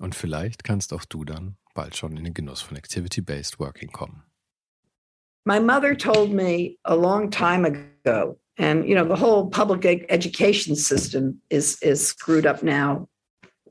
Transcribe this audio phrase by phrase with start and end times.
[0.00, 4.22] Und vielleicht kannst auch du dann bald schon in den Genuss von Activity-Based Working kommen.
[5.44, 10.76] My mother told me a long time ago, and you know, the whole public education
[10.76, 13.08] system is, is screwed up now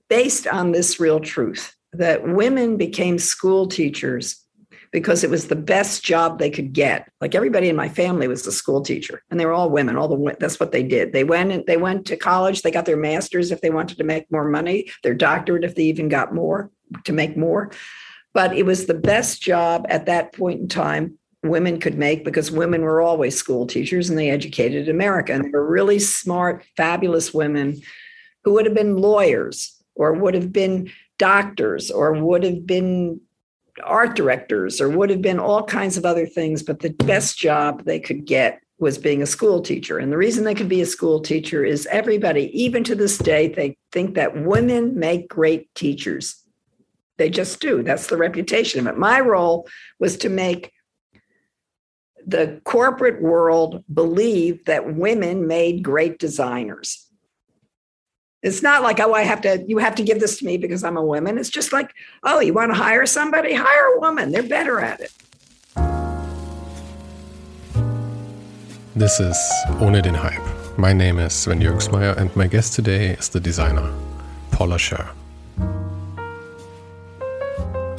[0.09, 4.46] based on this real truth that women became school teachers
[4.91, 7.11] because it was the best job they could get.
[7.21, 9.97] Like everybody in my family was a school teacher, and they were all women.
[9.97, 11.13] All the that's what they did.
[11.13, 12.61] They went and they went to college.
[12.61, 15.83] They got their masters if they wanted to make more money, their doctorate if they
[15.83, 16.71] even got more
[17.05, 17.71] to make more.
[18.33, 22.51] But it was the best job at that point in time women could make because
[22.51, 25.33] women were always school teachers and they educated America.
[25.33, 27.79] And they were really smart, fabulous women
[28.43, 33.21] who would have been lawyers or would have been doctors or would have been
[33.83, 37.83] art directors or would have been all kinds of other things, but the best job
[37.83, 39.97] they could get was being a school teacher.
[39.97, 43.47] And the reason they could be a school teacher is everybody, even to this day,
[43.47, 46.43] they think that women make great teachers.
[47.17, 47.81] They just do.
[47.81, 48.97] That's the reputation of it.
[48.97, 49.67] My role
[49.99, 50.71] was to make
[52.27, 57.06] the corporate world believe that women made great designers.
[58.43, 60.83] It's not like, oh, I have to, you have to give this to me because
[60.83, 61.39] I'm a woman.
[61.39, 61.91] It's just like,
[62.23, 63.53] oh, you want to hire somebody?
[63.55, 64.31] Hire a woman.
[64.31, 65.11] They're better at it.
[68.95, 69.37] This is
[69.81, 70.77] Ohne den Hype.
[70.77, 73.91] My name is Sven Jürgsmeyer, and my guest today is the designer,
[74.51, 75.09] Paula Scher.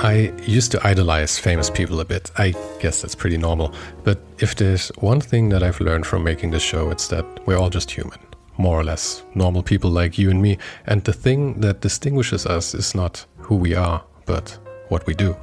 [0.00, 2.30] I used to idolize famous people a bit.
[2.36, 3.74] I guess that's pretty normal.
[4.04, 7.58] But if there's one thing that I've learned from making this show, it's that we're
[7.58, 8.20] all just human
[8.58, 10.58] more or less normal people like you and me.
[10.86, 14.58] And the thing that distinguishes us is not who we are, but
[14.88, 15.36] what we do.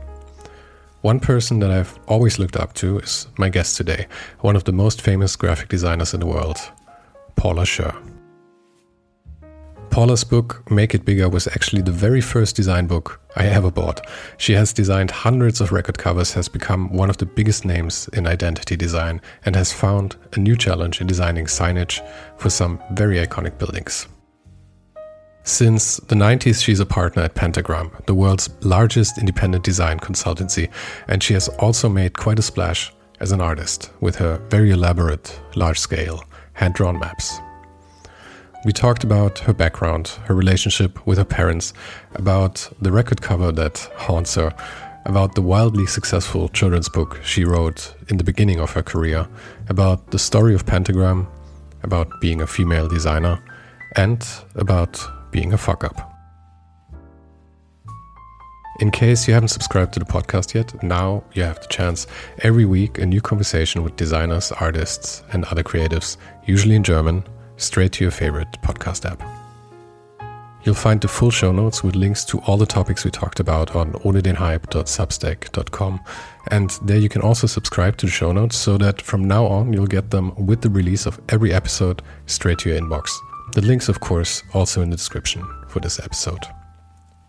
[1.02, 4.08] One person that I've always looked up to is my guest today,
[4.42, 6.58] one of the most famous graphic designers in the world,
[7.36, 7.96] Paula Scher.
[9.96, 14.06] Paula's book, Make It Bigger, was actually the very first design book I ever bought.
[14.38, 18.28] She has designed hundreds of record covers, has become one of the biggest names in
[18.28, 23.58] identity design, and has found a new challenge in designing signage for some very iconic
[23.58, 24.06] buildings.
[25.44, 30.70] Since the 90s, she's a partner at Pentagram, the world's largest independent design consultancy,
[31.08, 35.40] and she has also made quite a splash as an artist with her very elaborate,
[35.56, 37.40] large scale, hand drawn maps.
[38.66, 41.72] We talked about her background, her relationship with her parents,
[42.16, 44.52] about the record cover that haunts her,
[45.06, 49.28] about the wildly successful children's book she wrote in the beginning of her career,
[49.70, 51.28] about the story of Pentagram,
[51.84, 53.40] about being a female designer,
[53.98, 55.00] and about
[55.32, 56.12] being a fuck up.
[58.80, 62.08] In case you haven't subscribed to the podcast yet, now you have the chance.
[62.40, 66.18] Every week, a new conversation with designers, artists, and other creatives,
[66.48, 67.24] usually in German,
[67.58, 69.22] straight to your favorite podcast app.
[70.66, 73.76] You'll find the full show notes with links to all the topics we talked about
[73.76, 76.00] on ohnedenhype.substack.com.
[76.50, 79.74] And there you can also subscribe to the show notes so that from now on
[79.74, 83.12] you'll get them with the release of every episode straight to your inbox.
[83.54, 86.44] The links, of course, also in the description for this episode.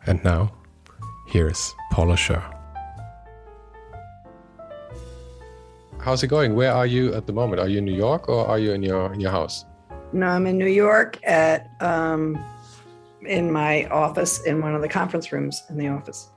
[0.06, 0.54] And now,
[1.28, 2.42] here's Paula Scher.
[6.00, 6.54] How's it going?
[6.54, 7.60] Where are you at the moment?
[7.60, 9.66] Are you in New York or are you in your in your house?
[10.12, 12.42] No, I'm in New York at um,
[13.22, 16.30] in my office in one of the conference rooms in the office.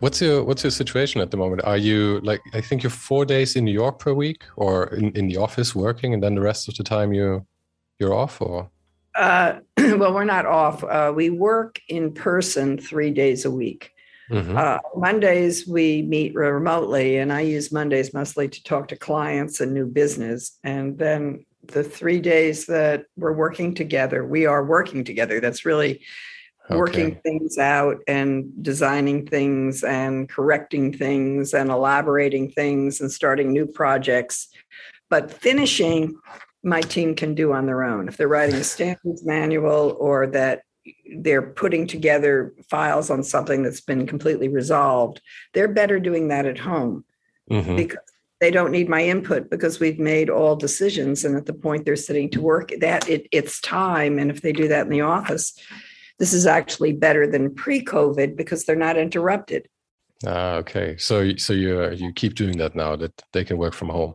[0.00, 1.62] What's your what's your situation at the moment?
[1.64, 5.10] Are you like I think you're four days in New York per week, or in,
[5.12, 7.46] in the office working, and then the rest of the time you
[7.98, 8.70] you're off, or?
[9.14, 10.82] Uh, well, we're not off.
[10.82, 13.92] Uh, we work in person three days a week.
[14.30, 14.56] Mm-hmm.
[14.56, 19.74] Uh, Mondays we meet remotely, and I use Mondays mostly to talk to clients and
[19.74, 20.58] new business.
[20.64, 25.40] And then the three days that we're working together, we are working together.
[25.40, 26.02] That's really
[26.68, 33.66] working things out and designing things and correcting things and elaborating things and starting new
[33.66, 34.48] projects.
[35.08, 36.18] But finishing,
[36.62, 38.08] my team can do on their own.
[38.08, 40.62] If they're writing a standards manual or that
[41.18, 45.20] they're putting together files on something that's been completely resolved,
[45.52, 47.04] they're better doing that at home
[47.50, 47.76] mm-hmm.
[47.76, 47.98] because
[48.40, 51.24] they don't need my input because we've made all decisions.
[51.24, 54.18] And at the point they're sitting to work, that it, it's time.
[54.18, 55.58] And if they do that in the office,
[56.18, 59.68] this is actually better than pre-COVID because they're not interrupted.
[60.26, 60.96] Ah, okay.
[60.98, 64.14] So, so you uh, you keep doing that now that they can work from home.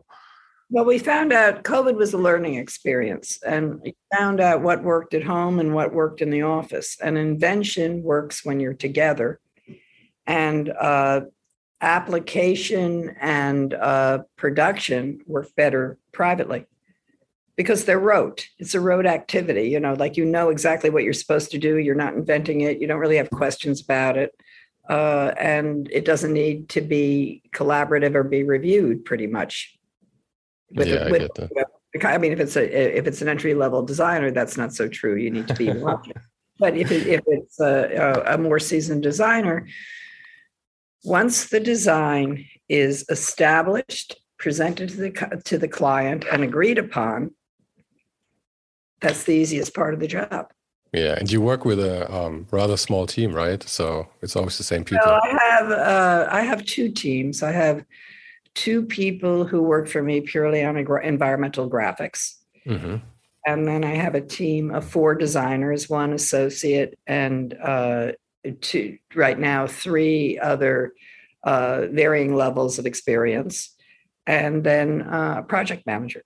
[0.70, 5.14] Well, we found out COVID was a learning experience, and we found out what worked
[5.14, 6.96] at home and what worked in the office.
[7.00, 9.40] And invention works when you're together,
[10.26, 11.20] and uh,
[11.80, 16.66] application and uh, production work better privately
[17.56, 18.48] because they're rote.
[18.58, 21.78] It's a rote activity, you know, like you know exactly what you're supposed to do.
[21.78, 22.80] You're not inventing it.
[22.80, 24.34] You don't really have questions about it.
[24.88, 29.76] Uh, and it doesn't need to be collaborative or be reviewed pretty much.
[30.70, 31.66] With, yeah, with, I get that.
[32.04, 35.16] I mean, if it's a if it's an entry level designer, that's not so true.
[35.16, 35.72] You need to be
[36.58, 39.66] but if it, if it's a, a more seasoned designer,
[41.06, 47.30] once the design is established, presented to the to the client, and agreed upon,
[49.00, 50.50] that's the easiest part of the job.
[50.92, 53.62] Yeah, and you work with a um, rather small team, right?
[53.62, 55.06] So it's always the same people.
[55.06, 57.42] Well, I have uh, I have two teams.
[57.42, 57.84] I have
[58.54, 62.34] two people who work for me purely on environmental graphics,
[62.66, 62.96] mm-hmm.
[63.46, 68.12] and then I have a team of four designers, one associate, and uh,
[68.52, 70.92] two right now three other
[71.44, 73.74] uh, varying levels of experience,
[74.26, 76.22] and then uh, project manager.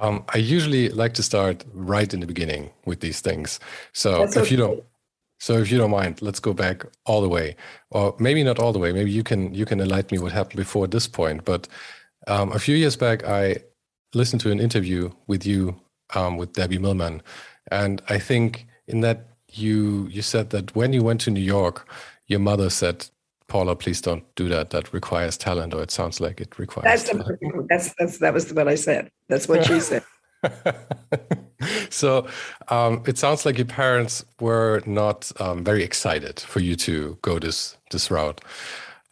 [0.00, 3.58] Um, I usually like to start right in the beginning with these things.
[3.92, 4.50] So That's if okay.
[4.50, 4.84] you don't,
[5.40, 7.56] so if you don't mind, let's go back all the way,
[7.90, 8.92] or maybe not all the way.
[8.92, 11.44] Maybe you can you can enlighten me what happened before this point.
[11.44, 11.68] But
[12.28, 13.56] um, a few years back, I
[14.14, 15.80] listened to an interview with you
[16.14, 17.22] um, with Debbie Millman,
[17.70, 21.88] and I think in that you you said that when you went to New York,
[22.26, 23.06] your mother said
[23.48, 24.70] Paula, please don't do that.
[24.70, 26.84] That requires talent, or it sounds like it requires.
[26.84, 27.40] That's talent.
[27.68, 29.10] that's that's that was what I said.
[29.28, 30.02] That's what she said.
[31.90, 32.26] so
[32.68, 37.38] um, it sounds like your parents were not um, very excited for you to go
[37.38, 38.40] this this route.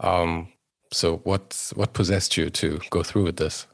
[0.01, 0.49] Um,
[0.93, 3.67] so what what possessed you to go through with this?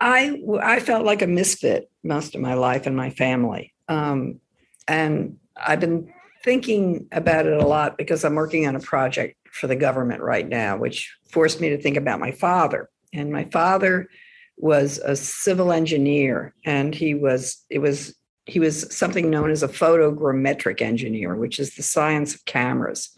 [0.00, 4.40] I I felt like a misfit most of my life and my family, um,
[4.88, 6.10] and I've been
[6.42, 10.48] thinking about it a lot because I'm working on a project for the government right
[10.48, 12.88] now, which forced me to think about my father.
[13.12, 14.08] And my father
[14.56, 18.14] was a civil engineer, and he was it was
[18.46, 23.10] he was something known as a photogrammetric engineer, which is the science of cameras.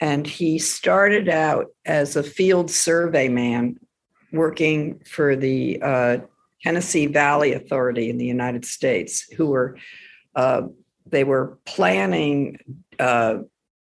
[0.00, 3.78] And he started out as a field survey man
[4.32, 6.18] working for the uh,
[6.62, 9.76] Tennessee Valley Authority in the United States, who were
[10.34, 10.62] uh,
[11.06, 12.58] they were planning
[12.98, 13.38] uh,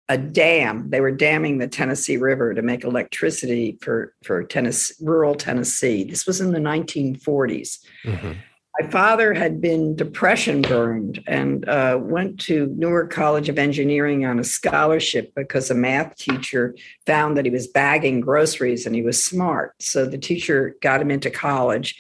[0.09, 0.89] a dam.
[0.89, 6.03] They were damming the Tennessee River to make electricity for for Tennessee, rural Tennessee.
[6.03, 7.79] This was in the 1940s.
[8.05, 8.31] Mm-hmm.
[8.79, 14.39] My father had been depression burned and uh, went to Newark College of Engineering on
[14.39, 16.73] a scholarship because a math teacher
[17.05, 19.75] found that he was bagging groceries and he was smart.
[19.79, 21.95] So the teacher got him into college.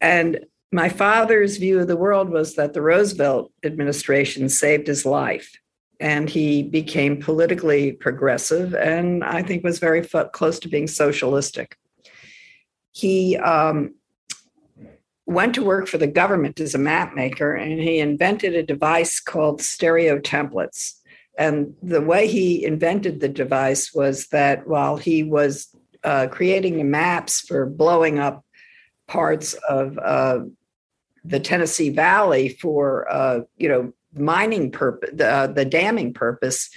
[0.00, 5.58] And my father's view of the world was that the Roosevelt administration saved his life.
[6.00, 11.76] And he became politically progressive and I think was very close to being socialistic.
[12.92, 13.94] He um,
[15.26, 19.18] went to work for the government as a map maker and he invented a device
[19.18, 20.94] called stereo templates.
[21.36, 25.68] And the way he invented the device was that while he was
[26.04, 28.44] uh, creating the maps for blowing up
[29.08, 30.40] parts of uh,
[31.24, 36.70] the Tennessee Valley for uh, you know mining purpose, the, uh, the damming purpose,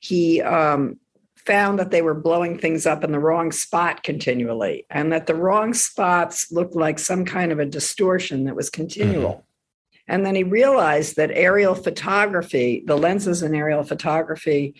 [0.00, 0.98] he um,
[1.36, 5.34] found that they were blowing things up in the wrong spot continually, and that the
[5.34, 9.32] wrong spots looked like some kind of a distortion that was continual.
[9.32, 9.42] Mm-hmm.
[10.10, 14.74] And then he realized that aerial photography, the lenses in aerial photography,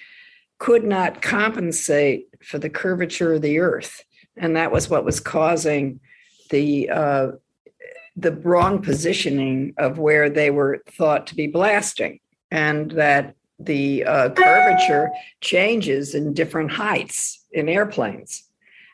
[0.59, 4.05] could not compensate for the curvature of the Earth,
[4.37, 6.01] and that was what was causing
[6.51, 7.29] the uh,
[8.17, 14.31] the wrong positioning of where they were thought to be blasting, and that the uh,
[14.31, 18.45] curvature changes in different heights in airplanes.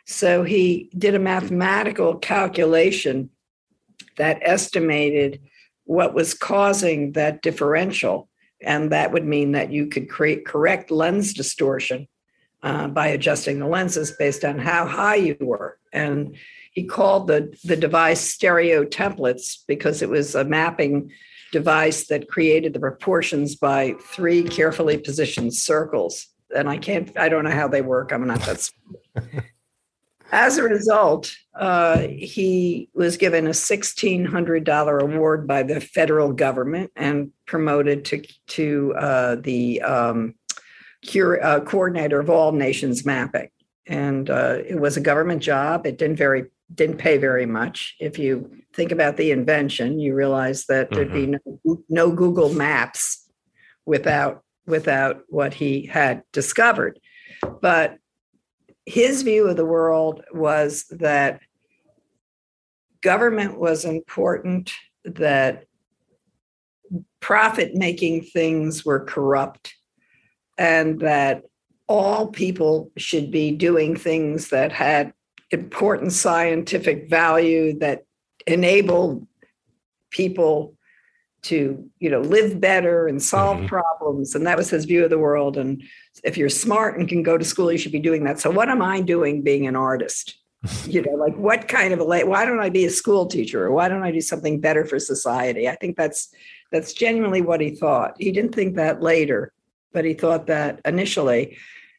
[0.07, 3.31] So he did a mathematical calculation
[4.17, 5.41] that estimated
[5.85, 8.29] what was causing that differential
[8.65, 12.09] And that would mean that you could create correct lens distortion
[12.63, 15.79] uh, by adjusting the lenses based on how high you were.
[15.93, 16.37] And
[16.75, 21.11] he called the, the device stereo templates because it was a mapping
[21.53, 26.27] device that created the proportions by three carefully positioned circles.
[26.55, 28.13] And I can't, I don't know how they work.
[28.13, 28.69] I'm not that.
[30.33, 37.31] As a result, uh, he was given a $1,600 award by the federal government and
[37.47, 40.35] promoted to, to uh, the um,
[41.03, 43.51] cure, uh, coordinator of all nations mapping.
[43.87, 45.87] And uh, it was a government job.
[45.87, 47.95] It didn't very didn't pay very much.
[48.01, 50.95] If you think about the invention, you realize that mm-hmm.
[50.95, 51.59] there'd be mm-hmm.
[51.65, 53.29] no, no Google Maps
[53.87, 56.99] without without what he had discovered.
[57.61, 57.99] But
[58.87, 61.41] his view of the world was that
[63.03, 64.73] government was important,
[65.05, 65.65] that
[67.21, 69.75] profit making things were corrupt,
[70.57, 71.43] and that
[71.87, 75.13] all people should be doing things that had
[75.55, 78.05] important scientific value that
[78.47, 79.27] enabled
[80.11, 80.75] people
[81.43, 83.67] to you know live better and solve mm-hmm.
[83.67, 84.35] problems.
[84.35, 85.57] And that was his view of the world.
[85.57, 85.83] And
[86.23, 88.41] if you're smart and can go to school you should be doing that.
[88.41, 90.39] So what am i doing being an artist?
[90.87, 93.65] You know like what kind of a why don't i be a school teacher?
[93.65, 95.69] Or why don't i do something better for society?
[95.69, 96.35] I think that's
[96.73, 98.17] that's genuinely what he thought.
[98.19, 99.53] He didn't think that later
[99.95, 101.57] but he thought that initially.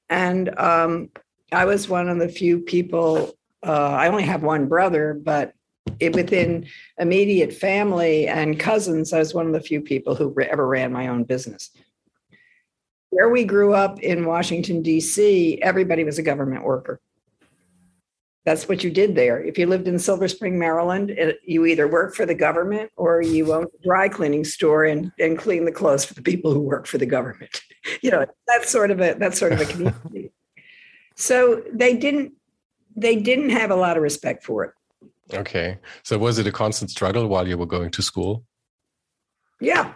[0.07, 1.09] And um,
[1.51, 3.34] i was one of the few people
[3.65, 5.53] uh, i only have one brother but
[5.99, 6.67] it, within
[6.97, 11.07] immediate family and cousins, I was one of the few people who ever ran my
[11.07, 11.69] own business.
[13.09, 16.99] Where we grew up in Washington, D.C., everybody was a government worker.
[18.43, 19.43] That's what you did there.
[19.43, 23.21] If you lived in Silver Spring, Maryland, it, you either worked for the government or
[23.21, 26.59] you owned a dry cleaning store and, and clean the clothes for the people who
[26.59, 27.61] work for the government.
[28.01, 30.31] you know, that's sort of a that's sort of a community.
[31.15, 32.33] so they didn't
[32.95, 34.71] they didn't have a lot of respect for it.
[35.33, 35.79] Okay.
[36.03, 38.43] So was it a constant struggle while you were going to school?
[39.59, 39.93] Yeah.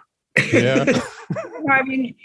[0.51, 0.85] Yeah.
[1.69, 2.15] I mean,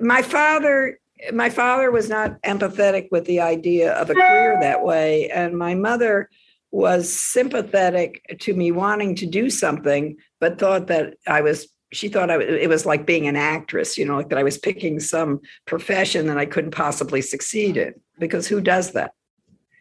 [0.00, 0.98] my father
[1.34, 5.74] my father was not empathetic with the idea of a career that way and my
[5.74, 6.30] mother
[6.70, 12.30] was sympathetic to me wanting to do something but thought that I was she thought
[12.30, 15.40] I, it was like being an actress, you know, like that I was picking some
[15.66, 19.12] profession that I couldn't possibly succeed in because who does that?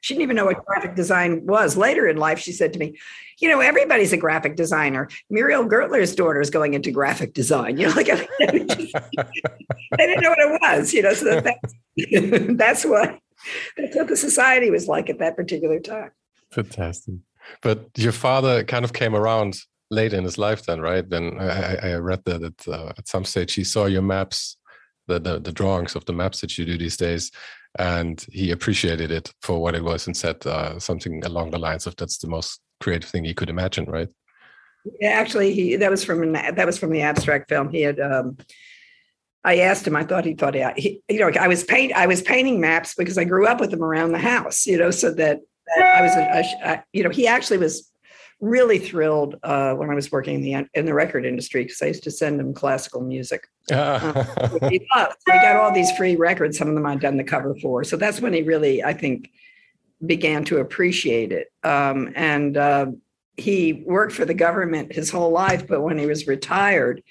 [0.02, 1.78] She didn't even know what graphic design was.
[1.78, 2.98] Later in life, she said to me,
[3.40, 5.10] "You know, everybody's a graphic designer.
[5.30, 7.78] Muriel Gertler's daughter is going into graphic design.
[7.78, 8.20] You know, like I
[9.98, 10.94] didn't know what it was.
[10.94, 11.74] You know, so that's
[12.58, 13.20] that's what
[13.78, 16.12] that's what the society was like at that particular time."
[16.52, 17.16] Fantastic.
[17.62, 19.60] But your father kind of came around
[19.92, 21.08] late in his life, then, right?
[21.08, 24.58] Then I, I read that at, uh, at some stage he saw your maps
[25.08, 27.32] the, the, the drawings of the maps that you do these days
[27.78, 31.86] and he appreciated it for what it was and said uh, something along the lines
[31.86, 34.10] of that's the most creative thing he could imagine right
[35.00, 38.38] yeah actually he that was from that was from the abstract film he had um,
[39.44, 39.96] I asked him.
[39.96, 41.94] I thought he thought he, you know, I was paint.
[41.94, 44.92] I was painting maps because I grew up with them around the house, you know,
[44.92, 45.40] so that,
[45.78, 47.89] that I was, a, a, you know, he actually was
[48.42, 51.88] really thrilled uh, when I was working in the in the record industry because I
[51.88, 53.48] used to send him classical music.
[53.72, 54.24] uh,
[54.70, 55.16] he loved.
[55.28, 56.58] So got all these free records.
[56.58, 57.84] Some of them I'd done the cover for.
[57.84, 59.32] So that's when he really, I think,
[60.06, 61.52] began to appreciate it.
[61.64, 62.88] Um, and uh,
[63.38, 67.04] he worked for the government his whole life, but when he was retired,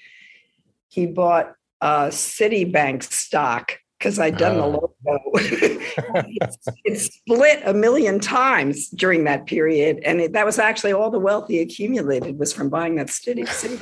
[0.87, 4.69] he bought uh, Citibank stock because I'd done the oh.
[5.05, 5.19] logo.
[5.35, 11.11] it, it, split a million times during that period, and it, that was actually all
[11.11, 13.45] the wealth he accumulated was from buying that city.
[13.45, 13.79] city.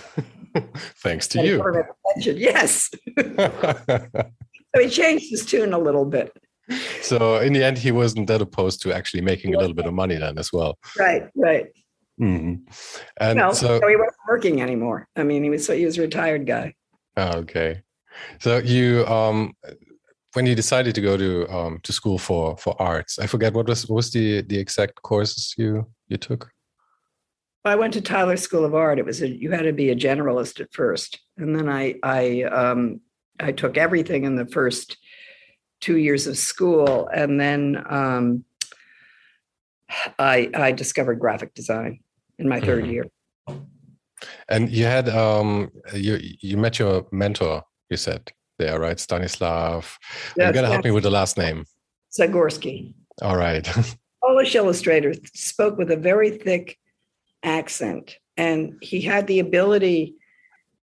[1.03, 1.63] Thanks to you.
[2.17, 2.89] Yes.
[3.19, 6.36] so he changed his tune a little bit.
[7.01, 9.93] So in the end, he wasn't that opposed to actually making a little bit of
[9.93, 10.77] money then as well.
[10.97, 11.29] Right.
[11.36, 11.67] Right.
[12.19, 12.63] Mm-hmm.
[13.21, 15.07] And no, so, so he wasn't working anymore.
[15.15, 16.74] I mean, he was so he was a retired guy.
[17.15, 17.83] Okay.
[18.39, 19.53] So you um
[20.38, 23.67] when you decided to go to um, to school for for arts, I forget what
[23.67, 26.51] was what was the the exact courses you you took.
[27.65, 29.00] I went to Tyler School of Art.
[29.00, 32.44] It was a, you had to be a generalist at first, and then I I
[32.44, 33.01] um,
[33.39, 34.98] I took everything in the first
[35.82, 38.46] two years of school, and then um,
[40.20, 42.01] I I discovered graphic design
[42.38, 42.91] in my 3rd mm-hmm.
[42.91, 43.06] year.
[44.50, 47.63] And you had um you you met your mentor.
[47.89, 49.00] You said there, right?
[49.00, 49.98] Stanislav.
[50.36, 51.66] You're going to help me with the last name.
[52.12, 52.94] Zagorski.
[53.22, 53.68] All right.
[54.24, 56.78] Polish illustrator spoke with a very thick
[57.44, 60.16] accent, and he had the ability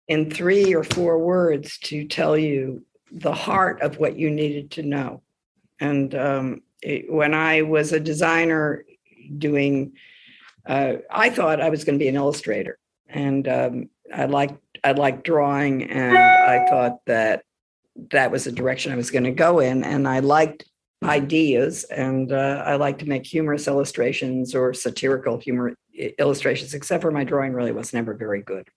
[0.09, 4.83] in three or four words to tell you the heart of what you needed to
[4.83, 5.23] know.
[5.79, 8.85] And um, it, when I was a designer
[9.38, 9.93] doing,
[10.67, 14.93] uh, I thought I was going to be an illustrator, and um, I liked I
[14.93, 17.45] liked drawing, and I thought that
[18.11, 20.64] that was the direction I was going to go in, and I liked
[21.02, 25.75] ideas, and uh, I like to make humorous illustrations or satirical humor
[26.19, 26.75] illustrations.
[26.75, 28.69] Except for my drawing, really was never very good.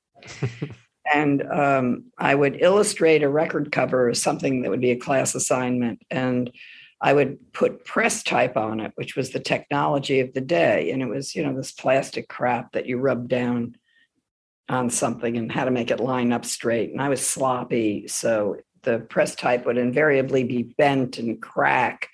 [1.14, 5.36] and um, I would illustrate a record cover or something that would be a class
[5.36, 6.52] assignment, and
[7.02, 11.02] I would put press type on it, which was the technology of the day, and
[11.02, 13.76] it was you know this plastic crap that you rub down
[14.70, 16.92] on something and how to make it line up straight.
[16.92, 22.10] And I was sloppy, so the press type would invariably be bent and crack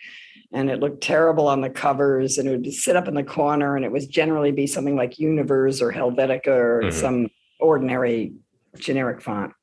[0.52, 3.76] and it looked terrible on the covers and it would sit up in the corner
[3.76, 7.00] and it was generally be something like Univers or Helvetica or mm-hmm.
[7.00, 7.28] some
[7.60, 8.34] ordinary
[8.78, 9.54] generic font.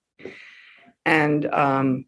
[1.04, 2.06] And um,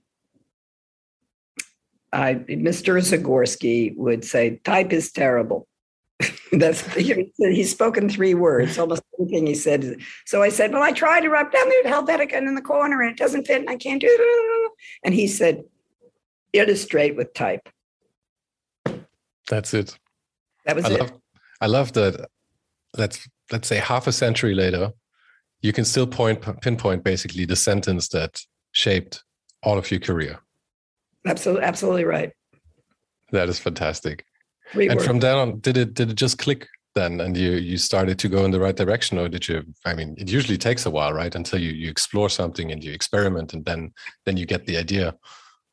[2.13, 2.99] I, Mr.
[3.01, 5.67] Zagorski would say, type is terrible.
[6.53, 9.99] That's he's spoken three words, almost everything he said.
[10.27, 13.11] So I said, Well, I tried to rub down there Helvetica in the corner and
[13.11, 14.73] it doesn't fit and I can't do it.
[15.05, 15.65] And he said,
[16.53, 17.69] Illustrate with type.
[19.49, 19.97] That's it.
[20.65, 21.01] That was I it.
[21.01, 21.13] Love,
[21.61, 22.29] I love that.
[22.97, 24.93] Let's let's say half a century later,
[25.61, 28.41] you can still point pinpoint basically the sentence that
[28.73, 29.25] shaped
[29.63, 30.41] all of your career.
[31.27, 32.33] Absolutely, absolutely right.
[33.33, 34.25] That is fantastic.
[34.75, 38.19] And from then on, did it did it just click then, and you you started
[38.19, 39.65] to go in the right direction, or did you?
[39.85, 42.93] I mean, it usually takes a while, right, until you you explore something and you
[42.93, 43.93] experiment, and then
[44.25, 45.15] then you get the idea.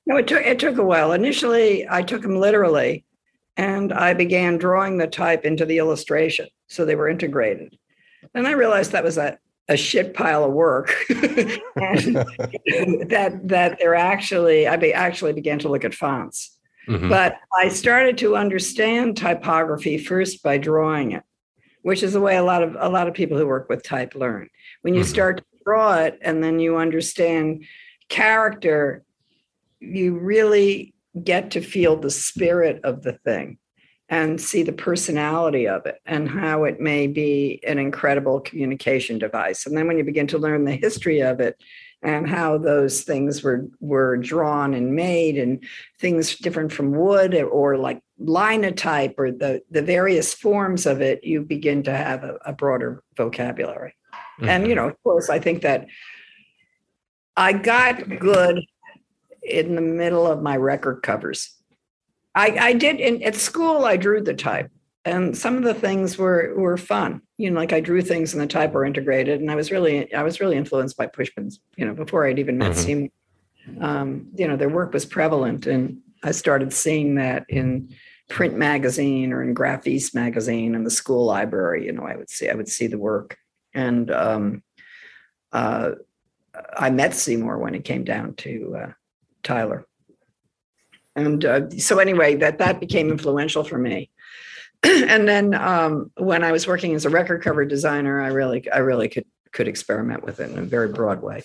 [0.05, 1.11] No, it took it took a while.
[1.11, 3.05] Initially, I took them literally,
[3.57, 7.77] and I began drawing the type into the illustration, so they were integrated.
[8.33, 9.37] And I realized that was a
[9.67, 11.59] a shit pile of work that
[13.43, 16.54] that they're actually I be, actually began to look at fonts
[16.87, 17.09] Mm-hmm.
[17.09, 21.23] But I started to understand typography first by drawing it,
[21.81, 24.15] which is the way a lot of a lot of people who work with type
[24.15, 24.49] learn.
[24.81, 25.09] When you mm-hmm.
[25.09, 27.65] start to draw it and then you understand
[28.09, 29.03] character,
[29.79, 30.93] you really
[31.23, 33.57] get to feel the spirit of the thing
[34.09, 39.65] and see the personality of it and how it may be an incredible communication device.
[39.65, 41.59] And then when you begin to learn the history of it,
[42.05, 45.63] and how those things were were drawn and made and
[45.99, 51.41] things different from wood or like linotype or the the various forms of it you
[51.41, 53.93] begin to have a, a broader vocabulary.
[54.39, 54.49] Mm-hmm.
[54.49, 55.87] and you know of course i think that
[57.35, 58.61] i got good
[59.41, 61.53] in the middle of my record covers.
[62.33, 64.69] I i did in at school i drew the type
[65.05, 67.21] and some of the things were were fun.
[67.37, 70.13] You know like i drew things and the type were integrated and i was really
[70.13, 72.81] i was really influenced by pushpins you know before i'd even met mm-hmm.
[72.81, 73.09] seymour
[73.81, 77.93] um, you know their work was prevalent and i started seeing that in
[78.29, 82.49] print magazine or in Graphis magazine in the school library you know i would see
[82.49, 83.37] i would see the work.
[83.73, 84.63] And um,
[85.51, 85.91] uh,
[86.77, 88.91] i met seymour when it came down to uh,
[89.43, 89.85] tyler.
[91.17, 94.09] And uh, so anyway that that became influential for me
[95.07, 98.79] and then um, when I was working as a record cover designer, I really, I
[98.79, 101.41] really could could experiment with it in a very broad way.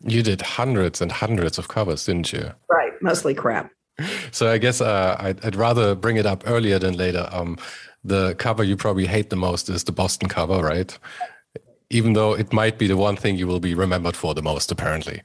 [0.00, 2.50] You did hundreds and hundreds of covers, didn't you?
[2.68, 3.70] Right, mostly crap.
[4.32, 7.28] So I guess uh, I'd, I'd, rather bring it up earlier than later.
[7.30, 7.56] Um,
[8.02, 10.98] the cover you probably hate the most is the Boston cover, right?
[11.90, 14.72] Even though it might be the one thing you will be remembered for the most,
[14.72, 15.22] apparently.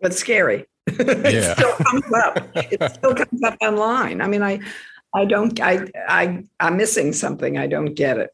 [0.00, 0.66] But scary.
[0.88, 1.54] it yeah.
[1.54, 2.48] still comes up.
[2.56, 4.20] It still comes up online.
[4.20, 4.58] I mean, I
[5.14, 5.60] I don't.
[5.60, 7.58] I I I'm missing something.
[7.58, 8.30] I don't get it.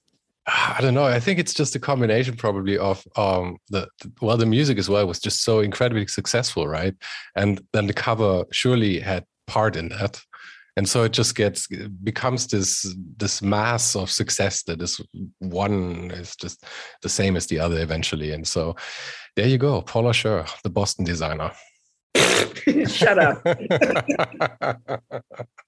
[0.47, 1.05] I don't know.
[1.05, 3.88] I think it's just a combination, probably, of um the
[4.21, 6.95] well, the music as well was just so incredibly successful, right?
[7.37, 10.21] And then the cover surely had part in that,
[10.77, 15.01] and so it just gets becomes this this mass of success that is
[15.41, 16.64] one is just
[17.03, 18.33] the same as the other eventually.
[18.33, 18.77] And so,
[19.37, 21.51] there you go, Paula Scher, the Boston designer.
[22.87, 23.45] Shut up.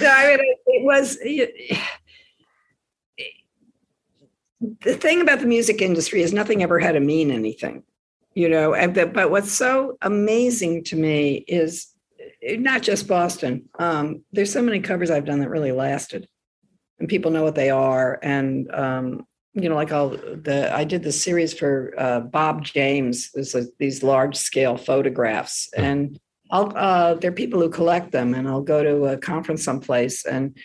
[0.00, 1.18] no, I mean, it was
[4.60, 7.82] the thing about the music industry is nothing ever had to mean anything,
[8.34, 8.74] you know.
[8.74, 11.94] And but what's so amazing to me is
[12.42, 13.68] not just Boston.
[13.78, 16.28] Um, there's so many covers I've done that really lasted,
[16.98, 18.18] and people know what they are.
[18.22, 23.30] And um, you know, like all the I did the series for uh, Bob James.
[23.32, 25.82] There's these large scale photographs, hmm.
[25.82, 26.20] and
[26.50, 30.24] I'll uh, there are people who collect them, and I'll go to a conference someplace,
[30.24, 30.56] and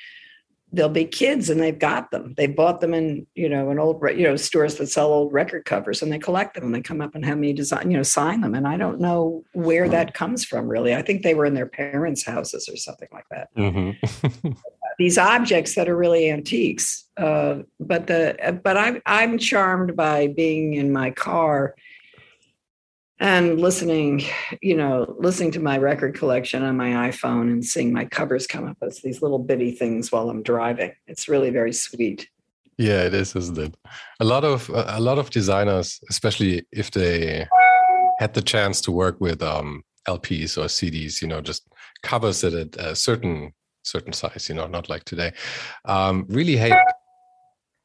[0.76, 2.34] there'll be kids and they've got them.
[2.36, 5.66] They bought them in, you know, an old, you know, stores that sell old record
[5.66, 8.04] covers and they collect them and they come up and have me design, you know,
[8.04, 8.54] sign them.
[8.54, 10.94] And I don't know where that comes from really.
[10.94, 13.56] I think they were in their parents' houses or something like that.
[13.56, 14.50] Mm-hmm.
[15.00, 17.06] These objects that are really antiques.
[17.18, 21.76] Uh, but the, but I'm, I'm charmed by being in my car
[23.20, 24.24] and listening,
[24.62, 28.68] you know, listening to my record collection on my iPhone and seeing my covers come
[28.68, 30.92] up as these little bitty things while I'm driving.
[31.08, 32.28] It's really very sweet.
[32.78, 33.78] Yeah, it is, isn't it?
[34.20, 37.48] A lot of a lot of designers, especially if they
[38.20, 41.68] had the chance to work with um, LPs or CDs, you know, just
[42.04, 45.32] covers it at a certain certain size, you know, not like today.
[45.86, 46.74] Um, really hate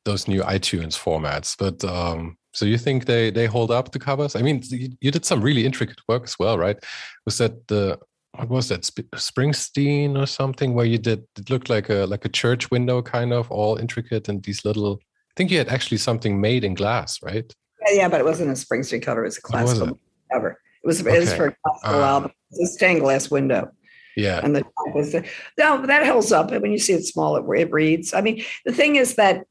[0.05, 4.37] those new iTunes formats, but um, so you think they they hold up the covers?
[4.37, 6.77] I mean, you, did some really intricate work as well, right?
[7.25, 7.99] Was that the
[8.37, 12.29] what was that Springsteen or something where you did it looked like a like a
[12.29, 16.41] church window kind of all intricate and these little I think you had actually something
[16.41, 17.53] made in glass, right?
[17.87, 20.33] Yeah, yeah, but it wasn't a Springsteen cover, it was a classical was it?
[20.33, 20.61] cover.
[20.83, 21.17] It was, okay.
[21.17, 22.33] it was for a classical uh, album.
[22.51, 23.71] It's a stained glass window.
[24.17, 24.41] Yeah.
[24.43, 25.27] And the was the,
[25.59, 26.51] no, that holds up.
[26.51, 28.13] When you see it small, it, it reads.
[28.13, 29.45] I mean, the thing is that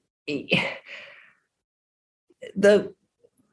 [2.59, 2.93] the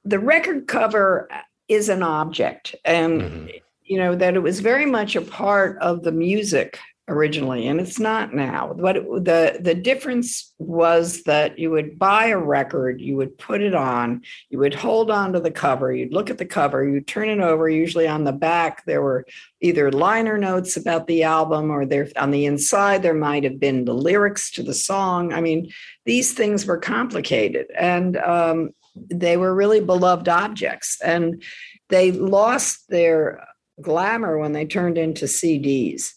[0.05, 1.29] the record cover
[1.69, 3.47] is an object and mm-hmm.
[3.85, 8.01] you know that it was very much a part of the music originally and it's
[8.01, 8.75] not now.
[8.77, 13.75] But the the difference was that you would buy a record you would put it
[13.75, 17.29] on you would hold on to the cover you'd look at the cover you'd turn
[17.29, 17.69] it over.
[17.69, 19.25] Usually on the back there were
[19.61, 23.85] either liner notes about the album or there on the inside there might have been
[23.85, 25.33] the lyrics to the song.
[25.33, 25.71] I mean
[26.07, 27.67] these things were complicated.
[27.79, 28.71] And um,
[29.11, 31.43] they were really beloved objects and
[31.89, 33.47] they lost their
[33.81, 36.13] glamour when they turned into CDs.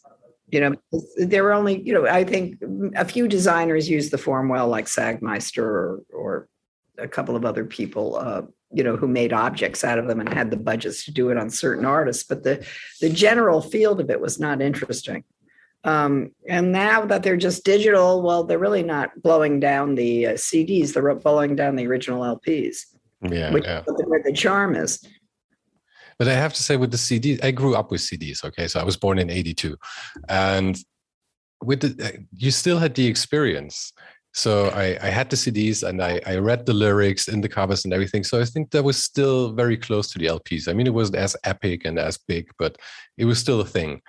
[0.51, 0.75] You know,
[1.17, 2.55] there were only, you know, I think
[2.95, 6.47] a few designers used the form well, like Sagmeister or, or
[6.97, 10.31] a couple of other people, uh, you know, who made objects out of them and
[10.31, 12.23] had the budgets to do it on certain artists.
[12.23, 12.65] But the
[12.99, 15.23] the general field of it was not interesting.
[15.83, 20.33] Um, and now that they're just digital, well, they're really not blowing down the uh,
[20.33, 22.85] CDs; they're blowing down the original LPs.
[23.21, 23.83] Yeah, which yeah.
[23.85, 25.05] where the charm is.
[26.17, 28.43] But I have to say, with the CDs, I grew up with CDs.
[28.43, 29.77] Okay, so I was born in '82,
[30.27, 30.77] and
[31.63, 33.93] with the, uh, you still had the experience.
[34.33, 37.83] So I, I had the CDs and I, I read the lyrics in the covers
[37.83, 38.23] and everything.
[38.23, 40.67] So I think that was still very close to the LPs.
[40.67, 42.77] I mean, it wasn't as epic and as big, but
[43.17, 44.01] it was still a thing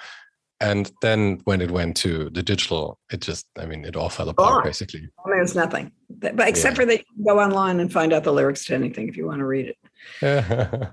[0.61, 4.29] and then when it went to the digital it just i mean it all fell
[4.29, 5.09] apart basically.
[5.27, 5.93] There's nothing.
[6.09, 6.83] But except yeah.
[6.83, 9.39] for that you go online and find out the lyrics to anything if you want
[9.39, 9.75] to read
[10.23, 10.89] it.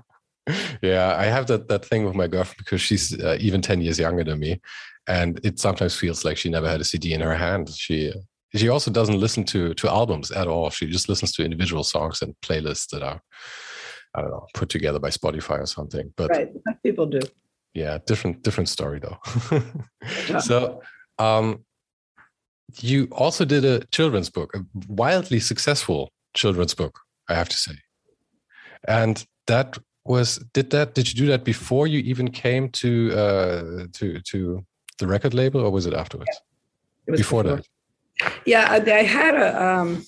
[0.80, 3.98] Yeah i have that that thing with my girlfriend because she's uh, even 10 years
[3.98, 4.60] younger than me.
[5.06, 7.68] And it sometimes feels like she never had a cd in her hand.
[7.70, 8.12] She
[8.56, 10.70] she also doesn't listen to to albums at all.
[10.70, 13.20] She just listens to individual songs and playlists that are
[14.14, 16.14] i don't know put together by spotify or something.
[16.16, 16.50] But right
[16.82, 17.20] people do
[17.74, 19.18] yeah different different story though
[20.28, 20.38] yeah.
[20.38, 20.80] so
[21.18, 21.64] um
[22.80, 27.72] you also did a children's book a wildly successful children's book i have to say
[28.86, 33.86] and that was did that did you do that before you even came to uh
[33.92, 34.64] to to
[34.98, 37.04] the record label or was it afterwards yeah.
[37.06, 37.62] it was before, before,
[38.18, 40.04] that yeah I, I had a um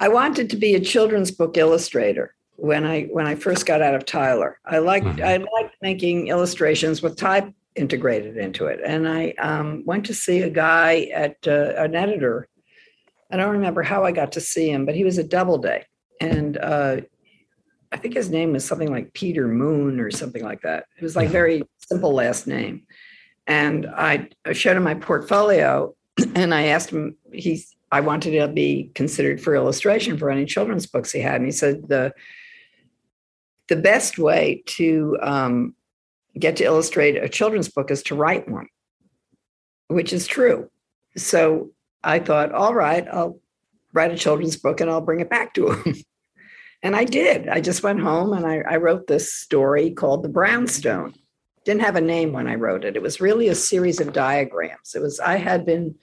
[0.00, 3.94] i wanted to be a children's book illustrator when I when I first got out
[3.94, 4.58] of Tyler.
[4.64, 5.24] I liked mm-hmm.
[5.24, 10.40] I liked making illustrations with type integrated into it, and I um, went to see
[10.40, 12.48] a guy at uh, an editor.
[13.30, 15.84] I don't remember how I got to see him, but he was a Doubleday,
[16.20, 17.00] and uh,
[17.90, 20.86] I think his name was something like Peter Moon or something like that.
[20.96, 22.86] It was like very simple last name,
[23.46, 25.94] and I, I showed him my portfolio,
[26.34, 27.16] and I asked him.
[27.32, 31.44] He's I wanted to be considered for illustration for any children's books he had, and
[31.44, 32.14] he said the
[33.72, 35.74] the best way to um,
[36.38, 38.68] get to illustrate a children's book is to write one,
[39.88, 40.68] which is true.
[41.16, 41.70] So
[42.04, 43.40] I thought, all right, I'll
[43.94, 45.96] write a children's book and I'll bring it back to him.
[46.82, 47.48] and I did.
[47.48, 51.14] I just went home and I, I wrote this story called The Brownstone.
[51.64, 52.94] Didn't have a name when I wrote it.
[52.94, 54.94] It was really a series of diagrams.
[54.94, 55.94] It was, I had been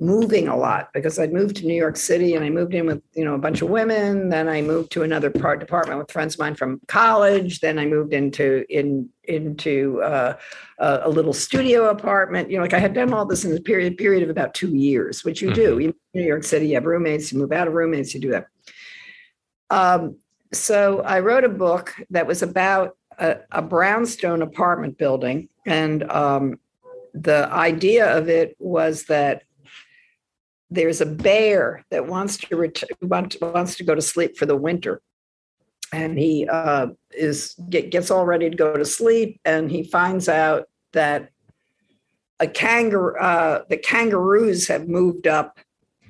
[0.00, 3.02] moving a lot because I'd moved to New York City and I moved in with,
[3.14, 4.28] you know, a bunch of women.
[4.28, 7.60] Then I moved to another part department with friends of mine from college.
[7.60, 10.36] Then I moved into in into uh,
[10.78, 12.50] a, a, little studio apartment.
[12.50, 14.74] You know, like I had done all this in a period period of about two
[14.74, 15.54] years, which you mm-hmm.
[15.54, 15.78] do.
[15.78, 17.32] In New York City, you have roommates.
[17.32, 18.14] You move out of roommates.
[18.14, 18.46] You do that.
[19.70, 20.16] Um,
[20.52, 26.58] so I wrote a book that was about a, a brownstone apartment building, and um,
[27.14, 29.42] the idea of it was that
[30.70, 34.56] there's a bear that wants to ret- want, wants to go to sleep for the
[34.56, 35.00] winter.
[35.92, 40.28] And he uh, is get, gets all ready to go to sleep and he finds
[40.28, 41.30] out that
[42.40, 45.58] a kangaroo uh, the kangaroos have moved up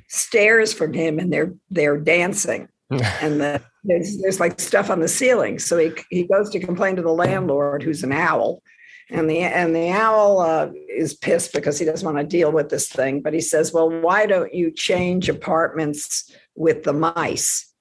[0.08, 2.68] stairs from him and they're they're dancing.
[2.90, 5.58] And the, there's, there's like stuff on the ceiling.
[5.58, 8.62] So he, he goes to complain to the landlord who's an owl
[9.10, 12.68] and the and the owl uh, is pissed because he doesn't want to deal with
[12.68, 17.72] this thing but he says well why don't you change apartments with the mice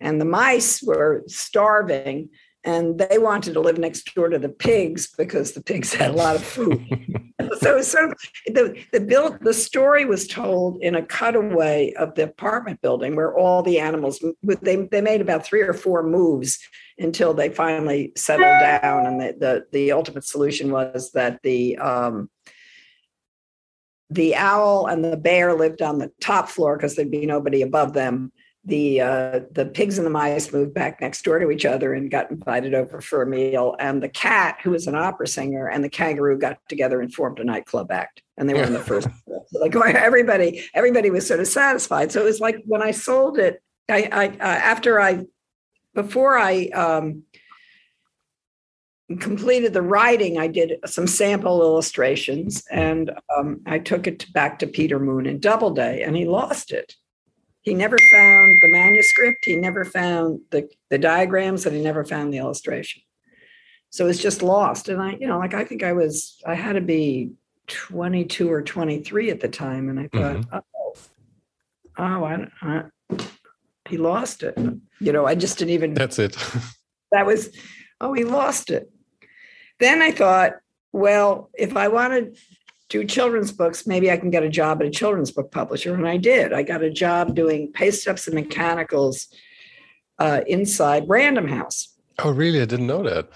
[0.00, 2.28] and the mice were starving
[2.64, 6.16] and they wanted to live next door to the pigs because the pigs had a
[6.16, 6.80] lot of food.
[7.58, 8.12] so, so
[8.46, 13.36] the the build the story was told in a cutaway of the apartment building where
[13.36, 16.58] all the animals they they made about three or four moves
[16.98, 22.30] until they finally settled down, and the the, the ultimate solution was that the um,
[24.10, 27.92] the owl and the bear lived on the top floor because there'd be nobody above
[27.94, 28.32] them
[28.64, 32.10] the uh, the pigs and the mice moved back next door to each other and
[32.10, 33.74] got invited over for a meal.
[33.80, 37.40] And the cat, who was an opera singer, and the kangaroo got together and formed
[37.40, 38.22] a nightclub act.
[38.36, 39.08] And they were in the first.
[39.52, 42.12] like everybody, everybody was sort of satisfied.
[42.12, 43.62] So it was like when I sold it.
[43.88, 45.24] I, I uh, after I
[45.94, 47.22] before I um,
[49.20, 54.66] completed the writing, I did some sample illustrations, and um, I took it back to
[54.66, 56.94] Peter Moon in Doubleday, and he lost it
[57.62, 62.32] he never found the manuscript, he never found the, the diagrams, and he never found
[62.32, 63.02] the illustration.
[63.90, 64.88] So it's just lost.
[64.88, 67.32] And I, you know, like I think I was, I had to be
[67.68, 69.88] 22 or 23 at the time.
[69.88, 70.56] And I thought, mm-hmm.
[70.56, 70.94] oh,
[71.98, 72.82] oh, I, I,
[73.88, 74.56] he lost it.
[75.00, 75.94] You know, I just didn't even.
[75.94, 76.36] That's it.
[77.12, 77.50] that was,
[78.00, 78.90] oh, he lost it.
[79.80, 80.52] Then I thought,
[80.92, 82.40] well, if I wanted to
[82.88, 85.94] do children's books, maybe I can get a job at a children's book publisher.
[85.94, 86.52] And I did.
[86.52, 89.28] I got a job doing paste ups and mechanicals
[90.18, 91.96] uh, inside Random House.
[92.18, 92.60] Oh, really?
[92.60, 93.28] I didn't know that.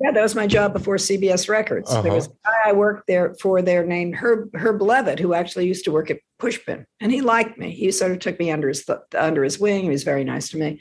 [0.00, 1.90] Yeah, that was my job before CBS Records.
[1.90, 2.02] Uh-huh.
[2.02, 5.66] There was a guy I worked there for there named Herb Herb Levitt, who actually
[5.66, 7.72] used to work at Pushpin, and he liked me.
[7.72, 9.84] He sort of took me under his th- under his wing.
[9.84, 10.80] He was very nice to me.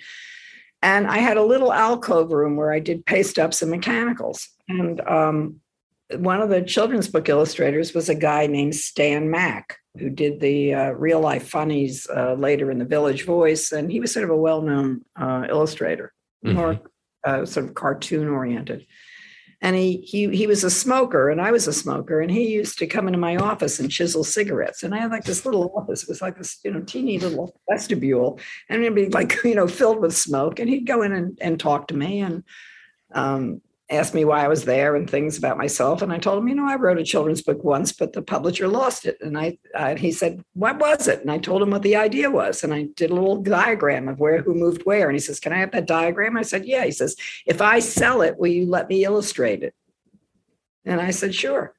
[0.81, 4.47] And I had a little alcove room where I did paste ups and mechanicals.
[4.69, 5.59] And um,
[6.15, 10.73] one of the children's book illustrators was a guy named Stan Mack, who did the
[10.73, 14.29] uh, real life funnies uh, later in the Village Voice, and he was sort of
[14.29, 16.13] a well known uh, illustrator,
[16.45, 16.55] mm-hmm.
[16.55, 16.79] more
[17.25, 18.85] uh, sort of cartoon oriented.
[19.61, 22.77] And he he he was a smoker, and I was a smoker, and he used
[22.77, 24.83] to come into my office and chisel cigarettes.
[24.83, 27.59] And I had like this little office, it was like this you know teeny little
[27.67, 28.39] vestibule,
[28.69, 30.59] and it'd be like you know filled with smoke.
[30.59, 32.43] And he'd go in and, and talk to me, and
[33.13, 36.01] um, asked me why I was there and things about myself.
[36.01, 38.67] And I told him, you know, I wrote a children's book once, but the publisher
[38.67, 39.17] lost it.
[39.21, 41.21] And I, uh, he said, what was it?
[41.21, 42.63] And I told him what the idea was.
[42.63, 45.07] And I did a little diagram of where, who moved where.
[45.07, 46.35] And he says, can I have that diagram?
[46.35, 46.83] I said, yeah.
[46.83, 49.73] He says, if I sell it, will you let me illustrate it?
[50.83, 51.73] And I said, sure.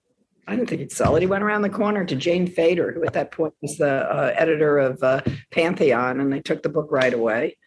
[0.47, 1.21] I didn't think he'd sell it.
[1.21, 4.33] He went around the corner to Jane Fader, who at that point was the uh,
[4.35, 7.59] editor of uh, Pantheon, and they took the book right away.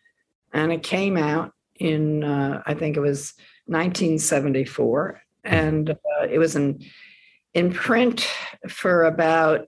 [0.51, 3.35] And it came out in, uh, I think it was
[3.71, 6.83] 1974, and uh, it was in
[7.53, 8.27] in print
[8.69, 9.67] for about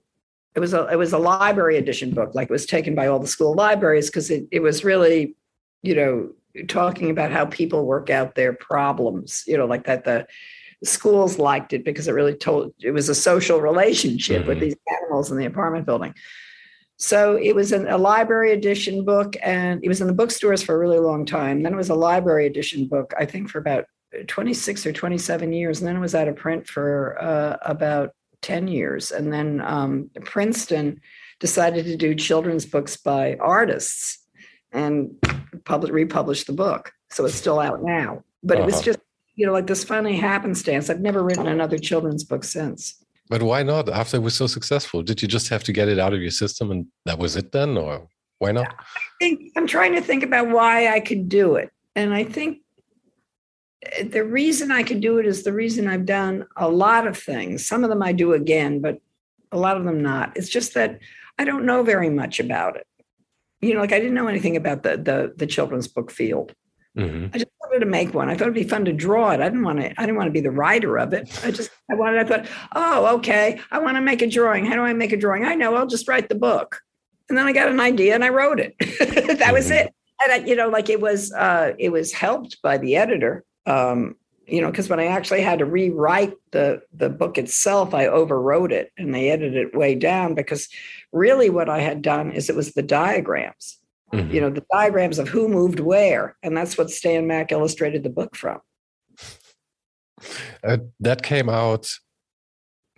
[0.54, 3.18] it was a it was a library edition book, like it was taken by all
[3.18, 5.34] the school libraries because it, it was really,
[5.82, 6.30] you know,
[6.68, 10.26] talking about how people work out their problems, you know, like that the
[10.84, 14.48] schools liked it because it really told it was a social relationship mm-hmm.
[14.48, 16.14] with these animals in the apartment building.
[16.96, 20.76] So it was an, a library edition book, and it was in the bookstores for
[20.76, 21.62] a really long time.
[21.62, 23.86] Then it was a library edition book, I think, for about
[24.26, 25.80] 26 or 27 years.
[25.80, 28.10] And then it was out of print for uh, about
[28.42, 29.10] 10 years.
[29.10, 31.00] And then um, Princeton
[31.40, 34.18] decided to do children's books by artists
[34.72, 35.10] and
[35.64, 36.92] publish, republish the book.
[37.10, 38.22] So it's still out now.
[38.42, 38.62] But uh-huh.
[38.62, 38.84] it was uh-huh.
[38.84, 38.98] just,
[39.34, 40.90] you know, like this funny happenstance.
[40.90, 43.04] I've never written another children's book since.
[43.28, 43.88] But why not?
[43.88, 46.30] After it was so successful, did you just have to get it out of your
[46.30, 48.74] system and that was it then, or why not?
[48.78, 48.84] I
[49.18, 52.58] think I'm trying to think about why I could do it, and I think
[54.02, 57.66] the reason I could do it is the reason I've done a lot of things.
[57.66, 58.98] Some of them I do again, but
[59.52, 60.36] a lot of them not.
[60.36, 60.98] It's just that
[61.38, 62.86] I don't know very much about it.
[63.60, 66.54] You know, like I didn't know anything about the the, the children's book field.
[66.96, 67.26] Mm-hmm.
[67.34, 68.28] I just wanted to make one.
[68.28, 69.40] I thought it'd be fun to draw it.
[69.40, 70.00] I didn't want to.
[70.00, 71.28] I didn't want to be the writer of it.
[71.44, 71.70] I just.
[71.90, 72.20] I wanted.
[72.20, 73.60] I thought, oh, okay.
[73.70, 74.64] I want to make a drawing.
[74.64, 75.44] How do I make a drawing?
[75.44, 75.74] I know.
[75.74, 76.80] I'll just write the book.
[77.28, 78.76] And then I got an idea and I wrote it.
[79.38, 79.86] that was mm-hmm.
[79.86, 79.94] it.
[80.22, 81.32] And I, you know, like it was.
[81.32, 83.44] Uh, it was helped by the editor.
[83.66, 88.06] Um, you know, because when I actually had to rewrite the the book itself, I
[88.06, 90.68] overwrote it and they edited it way down because
[91.12, 93.78] really what I had done is it was the diagrams,
[94.12, 94.30] mm-hmm.
[94.30, 98.10] you know, the diagrams of who moved where, and that's what Stan Mack illustrated the
[98.10, 98.60] book from.
[100.62, 101.88] Uh, that came out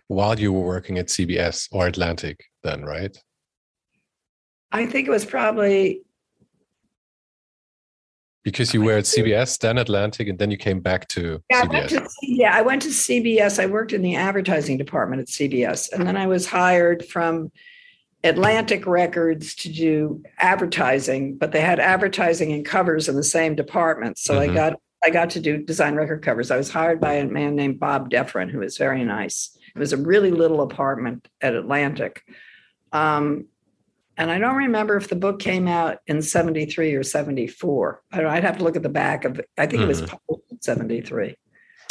[0.09, 3.17] while you were working at CBS or Atlantic, then, right?
[4.73, 6.03] I think it was probably
[8.47, 11.83] because you were at CBS, then Atlantic, and then you came back to yeah, CBS.
[11.83, 13.61] I to, yeah, I went to CBS.
[13.61, 17.51] I worked in the advertising department at CBS, and then I was hired from
[18.23, 24.17] Atlantic Records to do advertising, but they had advertising and covers in the same department.
[24.17, 24.53] So mm-hmm.
[24.53, 26.53] I got I got to do design record covers.
[26.53, 29.59] I was hired by a man named Bob Defrin, who was very nice.
[29.75, 32.23] It was a really little apartment at Atlantic.
[32.93, 33.47] Um,
[34.17, 38.03] and I don't remember if the book came out in 73 or 74.
[38.13, 39.49] I would have to look at the back of it.
[39.59, 39.85] I think mm.
[39.85, 40.07] it was hmm.
[40.07, 41.37] published in 73.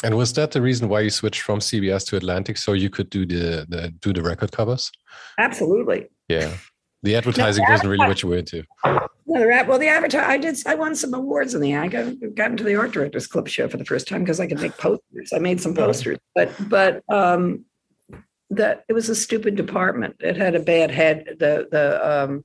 [0.03, 3.09] And was that the reason why you switched from CBS to Atlantic so you could
[3.09, 4.91] do the, the do the record covers?
[5.37, 6.07] Absolutely.
[6.27, 6.55] Yeah.
[7.03, 8.63] The advertising no, wasn't really what you were into.
[8.83, 12.13] No, the well, the advertising, I did, I won some awards in the, I got,
[12.33, 14.75] got into the Art Directors Club show for the first time because I could make
[14.77, 15.31] posters.
[15.33, 17.65] I made some posters, but, but, um,
[18.49, 20.17] that it was a stupid department.
[20.19, 21.37] It had a bad head.
[21.39, 22.43] The the um,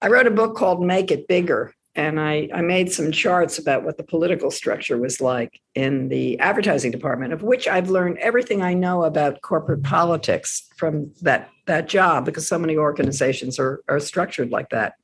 [0.00, 3.84] I wrote a book called Make It Bigger, and I I made some charts about
[3.84, 8.62] what the political structure was like in the advertising department, of which I've learned everything
[8.62, 14.00] I know about corporate politics from that that job because so many organizations are are
[14.00, 14.94] structured like that.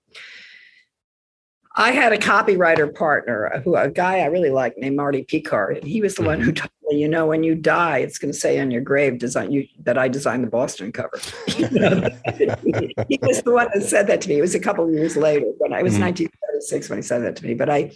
[1.75, 5.87] I had a copywriter partner, who a guy I really liked named Marty Picard, and
[5.87, 6.67] he was the one who mm-hmm.
[6.67, 9.51] told me, you know, when you die, it's going to say on your grave, "Design
[9.51, 11.65] you that I designed the Boston cover." he,
[13.09, 14.39] he was the one that said that to me.
[14.39, 16.05] It was a couple of years later when I was mm-hmm.
[16.05, 17.55] 1936 when he said that to me.
[17.55, 17.93] But I,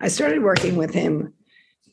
[0.00, 1.32] I started working with him.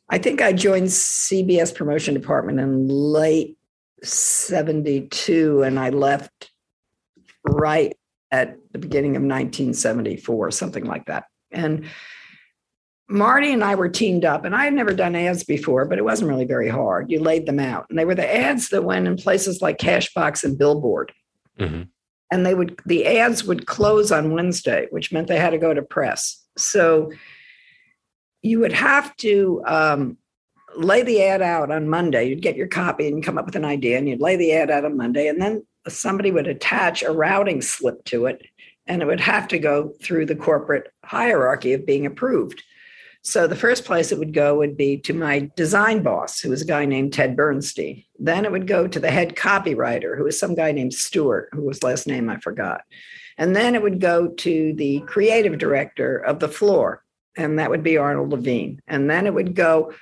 [0.09, 3.57] I think I joined CBS promotion department in late
[4.03, 6.51] '72, and I left
[7.43, 7.95] right
[8.31, 11.25] at the beginning of 1974, something like that.
[11.51, 11.85] And
[13.09, 16.03] Marty and I were teamed up, and I had never done ads before, but it
[16.03, 17.09] wasn't really very hard.
[17.09, 20.43] You laid them out, and they were the ads that went in places like Cashbox
[20.43, 21.13] and Billboard.
[21.57, 21.83] Mm-hmm.
[22.29, 25.73] And they would the ads would close on Wednesday, which meant they had to go
[25.73, 26.43] to press.
[26.57, 27.11] So
[28.41, 30.17] you would have to um,
[30.75, 32.27] lay the ad out on Monday.
[32.27, 34.69] You'd get your copy and come up with an idea, and you'd lay the ad
[34.69, 38.45] out on Monday, and then somebody would attach a routing slip to it
[38.87, 42.63] and it would have to go through the corporate hierarchy of being approved.
[43.21, 46.61] So the first place it would go would be to my design boss, who was
[46.61, 48.03] a guy named Ted Bernstein.
[48.17, 51.83] Then it would go to the head copywriter, who was some guy named Stewart, was
[51.83, 52.81] last name I forgot.
[53.37, 57.03] And then it would go to the creative director of the floor,
[57.35, 58.81] and that would be Arnold Levine.
[58.87, 59.93] And then it would go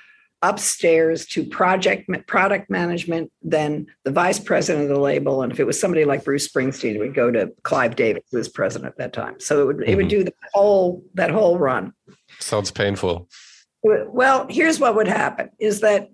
[0.42, 5.64] upstairs to project product management, then the vice president of the label, and if it
[5.64, 8.98] was somebody like Bruce Springsteen, it would go to Clive Davis, who was president at
[8.98, 9.40] that time.
[9.40, 9.90] So it would mm-hmm.
[9.90, 10.18] it would mm-hmm.
[10.18, 11.92] do the whole that whole run.
[12.38, 13.28] Sounds painful.
[13.82, 16.10] Well, here's what would happen: is that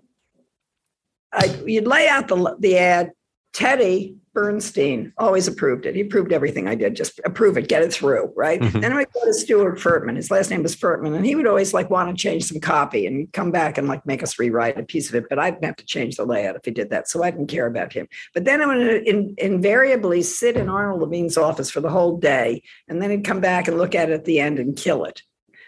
[1.31, 3.11] I, you'd lay out the the ad.
[3.53, 5.93] Teddy Bernstein always approved it.
[5.93, 6.95] He approved everything I did.
[6.95, 8.59] Just approve it, get it through, right?
[8.59, 8.79] Mm-hmm.
[8.79, 10.15] Then I go to Stuart Furtman.
[10.15, 13.05] His last name was Furtman, and he would always like want to change some copy
[13.05, 15.25] and come back and like make us rewrite a piece of it.
[15.29, 17.47] But I didn't have to change the layout if he did that, so I didn't
[17.47, 18.07] care about him.
[18.33, 22.63] But then I would in, invariably sit in Arnold Levine's office for the whole day,
[22.87, 25.21] and then he'd come back and look at it at the end and kill it.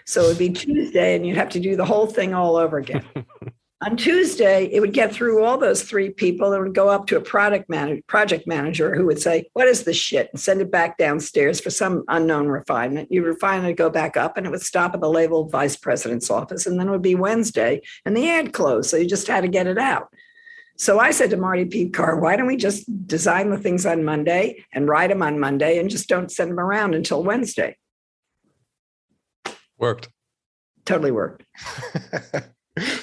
[0.08, 3.06] So it'd be Tuesday, and you'd have to do the whole thing all over again.
[3.86, 6.52] on Tuesday, it would get through all those three people.
[6.52, 9.84] and would go up to a product manager, project manager who would say, What is
[9.84, 10.30] this shit?
[10.34, 13.12] and send it back downstairs for some unknown refinement.
[13.12, 16.32] You refine it, go back up, and it would stop at the label vice president's
[16.32, 16.65] office.
[16.65, 18.89] And then it would be Wednesday, and the ad closed.
[18.89, 20.10] So you just had to get it out.
[20.78, 24.65] So I said to Marty Picard, why don't we just design the things on Monday
[24.74, 27.78] and write them on Monday and just don't send them around until Wednesday?
[29.78, 30.10] Worked.
[30.86, 31.45] Totally worked.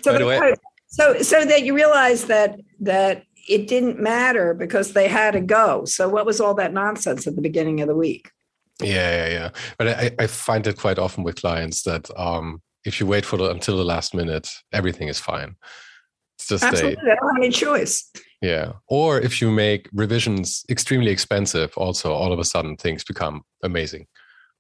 [0.02, 0.56] so, the,
[0.92, 5.84] so so that you realize that that it didn't matter because they had to go.
[5.86, 8.30] So what was all that nonsense at the beginning of the week?
[8.80, 9.50] Yeah, yeah, yeah.
[9.78, 13.36] But I, I find it quite often with clients that um, if you wait for
[13.36, 15.56] the, until the last minute, everything is fine.
[16.36, 17.10] It's just Absolutely.
[17.10, 18.10] A, I don't have any choice.
[18.40, 18.72] Yeah.
[18.88, 24.06] Or if you make revisions extremely expensive, also all of a sudden things become amazing.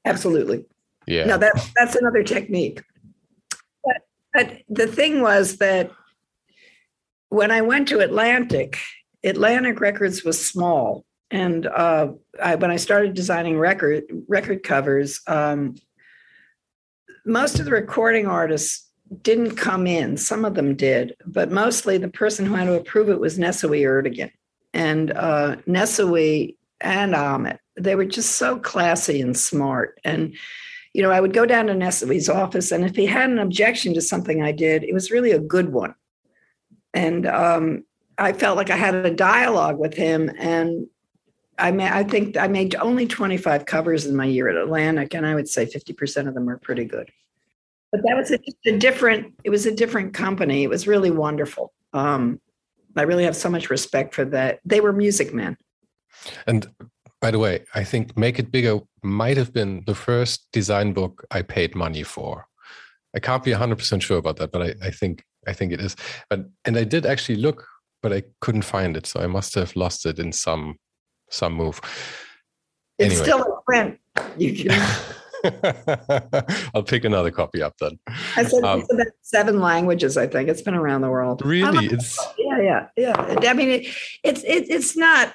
[0.04, 0.64] Absolutely.
[1.06, 1.26] Yeah.
[1.26, 2.82] No, that that's another technique.
[4.34, 5.90] But the thing was that
[7.32, 8.78] when I went to Atlantic,
[9.24, 12.08] Atlantic Records was small, and uh,
[12.40, 15.76] I, when I started designing record record covers, um,
[17.24, 18.86] most of the recording artists
[19.22, 20.18] didn't come in.
[20.18, 23.80] Some of them did, but mostly the person who had to approve it was Nesuhi
[23.80, 24.30] Ertegun.
[24.74, 25.56] And uh,
[26.80, 29.98] and Ahmet, they were just so classy and smart.
[30.04, 30.34] And,
[30.92, 33.94] you know, I would go down to Nesuhi's office, and if he had an objection
[33.94, 35.94] to something I did, it was really a good one.
[36.94, 37.84] And um,
[38.18, 40.30] I felt like I had a dialogue with him.
[40.38, 40.86] And
[41.58, 45.26] I, may, I think I made only 25 covers in my year at Atlantic, and
[45.26, 47.10] I would say 50% of them are pretty good.
[47.90, 50.62] But that was a, a, different it was a different company.
[50.62, 51.72] It was really wonderful.
[51.92, 52.40] Um,
[52.96, 54.60] i really have so much respect for that.
[54.64, 55.58] They were music men.
[56.46, 56.68] And
[57.22, 61.24] by the way i think make it bigger might have been the first design book
[61.30, 62.46] i paid money for.
[63.14, 65.96] I can't be 100% sure about that but I, I think i think it is
[66.28, 67.66] but and i did actually look
[68.02, 70.76] but i couldn't find it so i must have lost it in some
[71.30, 71.80] some move
[72.98, 73.24] it's anyway.
[73.24, 73.98] still a print
[74.36, 75.14] you can
[76.74, 77.98] I'll pick another copy up then.
[78.36, 80.16] I said um, it's about seven languages.
[80.16, 81.44] I think it's been around the world.
[81.44, 81.86] Really?
[81.86, 83.50] It's yeah, yeah, yeah.
[83.50, 83.86] I mean, it,
[84.22, 85.34] it's it, it's not.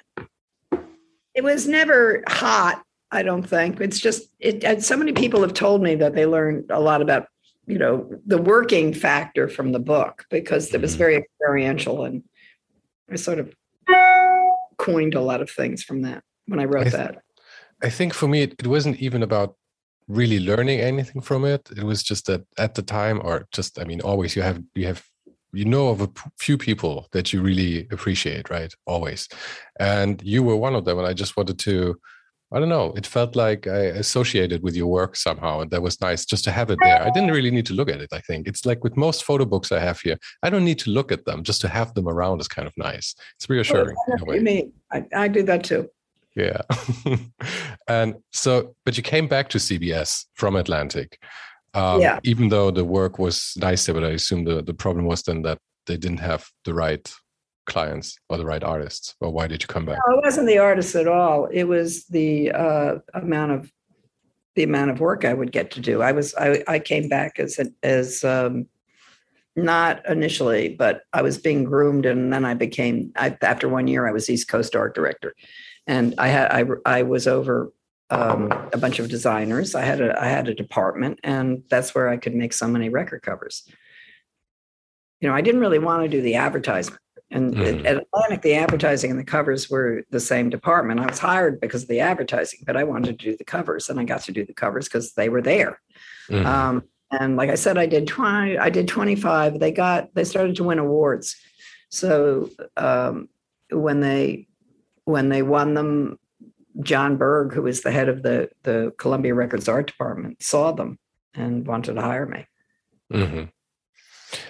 [1.36, 2.84] It was never hot.
[3.12, 4.84] I don't think it's just it.
[4.84, 7.28] So many people have told me that they learned a lot about
[7.68, 11.00] you know the working factor from the book because it was mm-hmm.
[11.00, 12.24] very experiential and
[13.12, 13.54] I sort of
[14.78, 17.22] coined a lot of things from that when I wrote I th- that.
[17.84, 19.56] I think for me, it, it wasn't even about
[20.08, 21.70] really learning anything from it.
[21.76, 24.88] It was just that at the time, or just I mean, always you have you
[24.88, 25.04] have
[25.54, 26.10] you know of a
[26.40, 28.74] few people that you really appreciate, right?
[28.86, 29.28] Always,
[29.80, 30.98] and you were one of them.
[30.98, 32.00] And I just wanted to.
[32.54, 32.94] I don't know.
[32.96, 36.52] It felt like I associated with your work somehow, and that was nice just to
[36.52, 37.04] have it there.
[37.04, 38.10] I didn't really need to look at it.
[38.14, 40.18] I think it's like with most photo books I have here.
[40.44, 42.74] I don't need to look at them; just to have them around is kind of
[42.78, 43.16] nice.
[43.36, 43.98] It's reassuring.
[44.26, 45.90] Oh, you mean I, I do that too.
[46.38, 46.62] Yeah.
[47.88, 51.20] and so, but you came back to CBS from Atlantic.
[51.74, 52.20] Um, yeah.
[52.24, 55.42] Even though the work was nice there, but I assume the, the problem was then
[55.42, 57.12] that they didn't have the right
[57.68, 59.16] clients or the right artists.
[59.22, 60.00] Or why did you come back?
[60.08, 61.46] No, it wasn't the artists at all.
[61.46, 63.72] It was the uh, amount of
[64.56, 66.02] the amount of work I would get to do.
[66.02, 68.66] I was I, I came back as as um,
[69.56, 73.12] not initially, but I was being groomed, and then I became.
[73.16, 75.36] I, after one year, I was East Coast art director,
[75.86, 77.72] and I had I I was over
[78.10, 79.76] um, a bunch of designers.
[79.76, 82.90] I had a I had a department, and that's where I could make so many
[82.90, 83.64] record covers.
[85.22, 87.02] You know, I didn't really want to do the advertisement.
[87.30, 87.86] And mm.
[87.86, 91.02] at Atlantic, the advertising and the covers were the same department.
[91.02, 94.00] I was hired because of the advertising, but I wanted to do the covers, and
[94.00, 95.82] I got to do the covers because they were there.
[96.30, 96.46] Mm.
[96.46, 98.58] Um, and like I said, I did twenty.
[98.58, 99.60] I did twenty five.
[99.60, 100.14] They got.
[100.14, 101.36] They started to win awards.
[101.90, 103.30] So um,
[103.72, 104.48] when they
[105.04, 106.20] when they won them,
[106.82, 111.00] John Berg, who was the head of the the Columbia Records art department, saw them
[111.34, 112.46] and wanted to hire me.
[113.12, 113.44] Mm-hmm.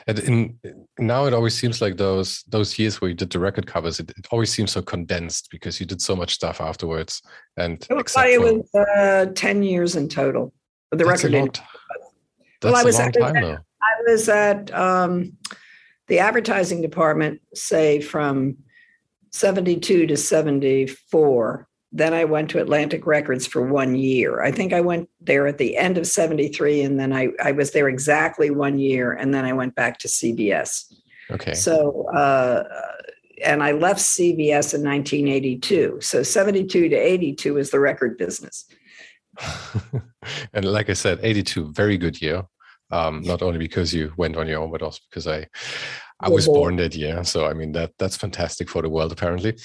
[0.08, 0.60] And in,
[0.98, 4.10] now it always seems like those those years where you did the record covers, it,
[4.12, 7.22] it always seems so condensed because you did so much stuff afterwards.
[7.58, 10.54] And it was, it was uh, ten years in total.
[10.92, 11.34] The that's record.
[11.34, 11.50] A long,
[12.64, 15.38] well, I was, at, time, I was at um,
[16.08, 18.58] the advertising department, say from
[19.32, 21.67] 72 to 74.
[21.92, 24.42] Then I went to Atlantic Records for one year.
[24.42, 27.72] I think I went there at the end of 73, and then I, I was
[27.72, 30.94] there exactly one year, and then I went back to CBS.
[31.32, 31.54] Okay.
[31.54, 32.64] So, uh,
[33.44, 36.00] and I left CBS in 1982.
[36.02, 38.66] So 72 to 82 is the record business.
[40.54, 42.44] and like I said, 82, very good year.
[42.90, 45.48] Um, not only because you went on your own, but also because I
[46.20, 49.58] I was born that year, so I mean that that's fantastic for the world apparently.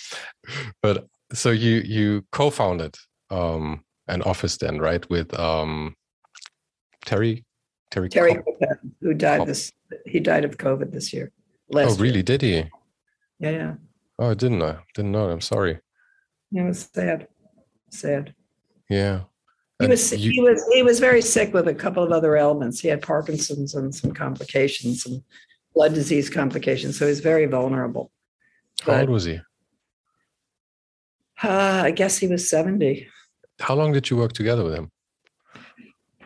[0.83, 2.97] But so you you co-founded
[3.31, 5.95] um, an office then, right, with um,
[7.05, 7.45] Terry
[7.91, 8.39] Terry Terry
[9.01, 9.73] who died this
[10.07, 11.31] he died of COVID this year.
[11.75, 12.15] oh, really?
[12.15, 12.23] Year.
[12.23, 12.55] Did he?
[13.39, 13.75] Yeah, yeah.
[14.19, 14.79] Oh, I didn't know.
[14.95, 15.31] Didn't know.
[15.31, 15.81] I'm sorry.
[16.53, 17.29] It was sad.
[17.91, 18.35] Sad.
[18.89, 19.23] Yeah.
[19.81, 22.81] He was you, he was he was very sick with a couple of other ailments.
[22.81, 25.23] He had Parkinson's and some complications, and
[25.75, 26.99] blood disease complications.
[26.99, 28.13] So he's very vulnerable.
[28.83, 29.41] How but, old was he?
[31.43, 33.09] Uh, I guess he was 70.
[33.61, 34.91] How long did you work together with him?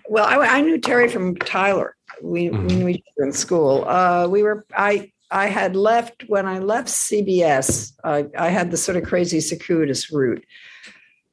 [0.09, 1.97] Well, I, I knew Terry from Tyler.
[2.23, 2.67] We, mm-hmm.
[2.67, 3.85] we knew each other in school.
[3.89, 7.93] Uh, we were, I, I had left when I left CBS.
[8.05, 10.45] Uh, I had the sort of crazy circuitous route.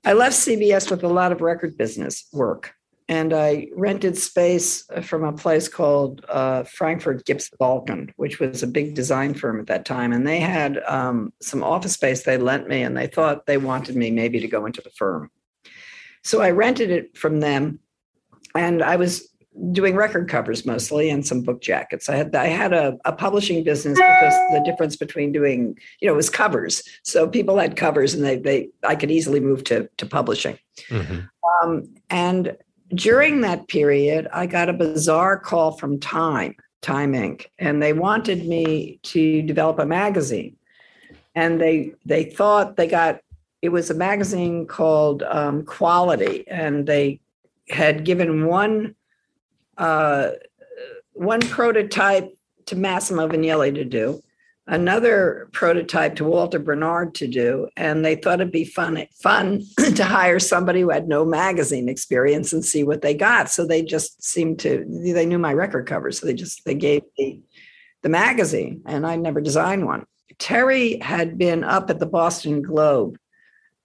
[0.05, 2.73] I left CBS with a lot of record business work
[3.09, 8.67] and I rented space from a place called uh, Frankfurt Gips Balkind, which was a
[8.67, 10.13] big design firm at that time.
[10.13, 13.95] And they had um, some office space they lent me, and they thought they wanted
[13.95, 15.29] me maybe to go into the firm.
[16.23, 17.79] So I rented it from them,
[18.55, 19.29] and I was
[19.71, 22.09] doing record covers mostly and some book jackets.
[22.09, 26.13] I had I had a, a publishing business because the difference between doing, you know,
[26.13, 26.83] it was covers.
[27.03, 30.57] So people had covers and they they I could easily move to to publishing.
[30.89, 31.19] Mm-hmm.
[31.61, 32.57] Um, and
[32.95, 38.47] during that period, I got a bizarre call from Time, Time Inc., and they wanted
[38.47, 40.55] me to develop a magazine.
[41.35, 43.19] And they they thought they got
[43.61, 47.19] it was a magazine called um, Quality, and they
[47.69, 48.95] had given one
[49.77, 50.31] uh,
[51.13, 52.29] one prototype
[52.65, 54.21] to Massimo Vignelli to do,
[54.67, 59.63] another prototype to Walter Bernard to do, and they thought it'd be fun fun
[59.95, 63.49] to hire somebody who had no magazine experience and see what they got.
[63.49, 67.03] So they just seemed to they knew my record cover, so they just they gave
[67.17, 67.41] me
[68.01, 70.05] the magazine, and I never designed one.
[70.39, 73.17] Terry had been up at the Boston Globe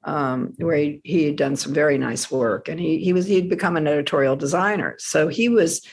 [0.05, 3.51] um, where he, he had done some very nice work and he, he was he'd
[3.51, 5.85] become an editorial designer so he was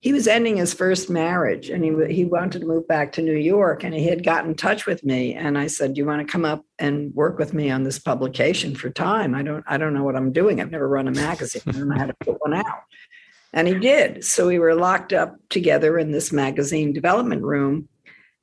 [0.00, 3.36] he was ending his first marriage and he, he wanted to move back to new
[3.36, 5.34] york and he had gotten in touch with me.
[5.34, 7.98] And i said do you want to come up and work with me on this
[7.98, 9.34] publication for time?
[9.34, 10.60] I don't i don't know what i'm doing.
[10.60, 11.62] I've never run a magazine.
[11.66, 12.82] I don't know how to put one out.
[13.52, 14.24] And he did.
[14.24, 17.88] So we were locked up together in this magazine development room.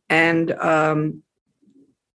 [0.10, 1.24] And um,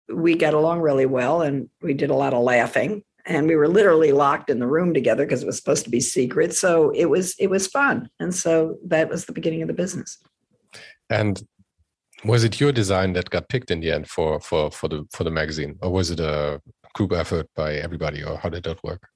[0.09, 3.67] we got along really well and we did a lot of laughing and we were
[3.67, 6.53] literally locked in the room together because it was supposed to be secret.
[6.53, 8.09] So it was it was fun.
[8.19, 10.17] And so that was the beginning of the business.
[11.09, 11.41] And
[12.23, 15.23] was it your design that got picked in the end for for for the for
[15.23, 15.77] the magazine?
[15.81, 16.61] Or was it a
[16.93, 18.23] group effort by everybody?
[18.23, 19.07] Or how did that work?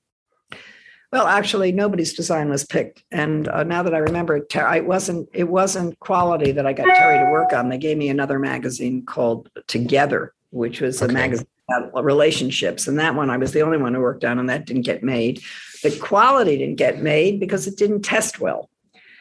[1.11, 3.03] Well actually nobody's design was picked.
[3.11, 6.85] And uh, now that i remember it, it wasn't it wasn't quality that i got
[6.85, 7.69] terry to work on.
[7.69, 11.11] They gave me another magazine called together which was okay.
[11.11, 12.87] a magazine Uh, relationships.
[12.87, 15.01] And that one, I was the only one who worked on, and that didn't get
[15.01, 15.41] made.
[15.81, 18.69] But quality didn't get made because it didn't test well.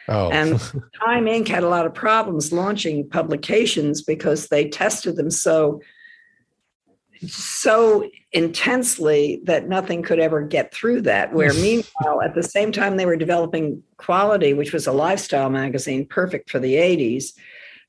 [0.07, 0.29] Oh.
[0.29, 0.59] and
[1.03, 1.47] Time Inc.
[1.47, 5.81] had a lot of problems launching publications because they tested them so
[7.27, 11.33] so intensely that nothing could ever get through that.
[11.33, 16.05] Where meanwhile, at the same time they were developing Quality, which was a lifestyle magazine
[16.05, 17.33] perfect for the 80s,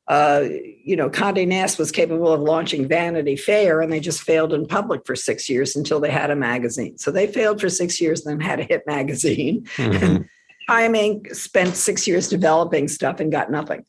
[0.08, 0.44] uh,
[0.84, 4.66] you know, Condé Nast was capable of launching Vanity Fair, and they just failed in
[4.66, 6.96] public for six years until they had a magazine.
[6.96, 9.66] So they failed for six years, then had a hit magazine.
[9.76, 10.22] Mm-hmm.
[10.68, 11.34] Time Inc.
[11.34, 13.84] spent six years developing stuff and got nothing.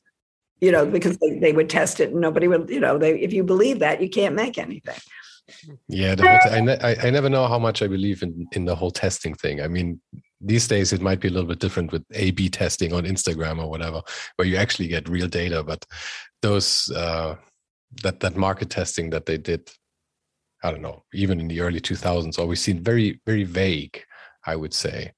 [0.61, 3.33] You know, because they, they would test it and nobody would, you know, they if
[3.33, 4.99] you believe that, you can't make anything.
[5.87, 9.61] Yeah, I, I never know how much I believe in in the whole testing thing.
[9.61, 9.99] I mean,
[10.39, 13.61] these days it might be a little bit different with a b testing on instagram
[13.61, 14.01] or whatever
[14.35, 15.85] where you actually get real data but
[16.41, 17.35] those uh,
[18.03, 19.69] that that market testing that they did
[20.63, 24.03] i don't know even in the early 2000s always seemed very very vague
[24.45, 25.11] i would say.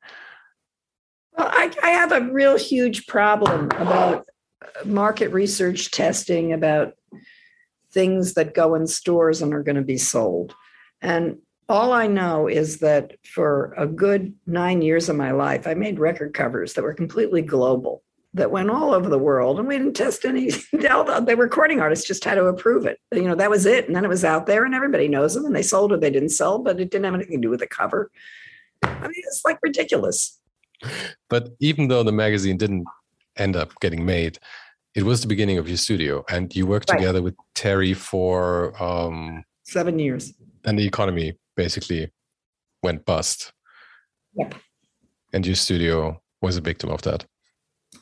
[1.38, 4.28] Well i, I have a real huge problem about
[4.86, 6.94] market research testing about
[7.92, 10.56] things that go in stores and are going to be sold.
[11.02, 11.38] And
[11.70, 16.00] all I know is that for a good nine years of my life, I made
[16.00, 18.02] record covers that were completely global,
[18.34, 20.50] that went all over the world, and we didn't test any.
[20.72, 23.00] the recording artists just had to approve it.
[23.14, 25.46] You know, that was it, and then it was out there, and everybody knows them,
[25.46, 27.60] and they sold or they didn't sell, but it didn't have anything to do with
[27.60, 28.10] the cover.
[28.82, 30.40] I mean, it's like ridiculous.
[31.30, 32.86] But even though the magazine didn't
[33.38, 34.40] end up getting made,
[34.96, 36.98] it was the beginning of your studio, and you worked right.
[36.98, 40.34] together with Terry for um, seven years.
[40.66, 42.10] And the economy basically
[42.82, 43.52] went bust.
[44.36, 44.56] Yep.
[45.34, 47.26] And your studio was a victim of that.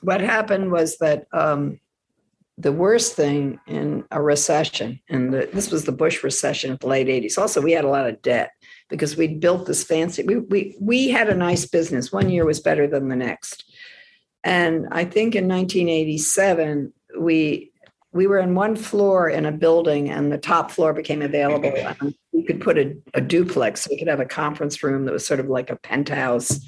[0.01, 1.79] What happened was that um,
[2.59, 6.87] the worst thing in a recession, and the, this was the Bush recession of the
[6.87, 7.39] late 80s.
[7.39, 8.51] Also, we had a lot of debt
[8.89, 12.11] because we'd built this fancy, we, we, we had a nice business.
[12.11, 13.63] One year was better than the next.
[14.43, 17.71] And I think in 1987, we
[18.13, 21.71] we were in one floor in a building and the top floor became available
[22.37, 23.87] we could put a, a, duplex.
[23.89, 26.63] We could have a conference room that was sort of like a penthouse.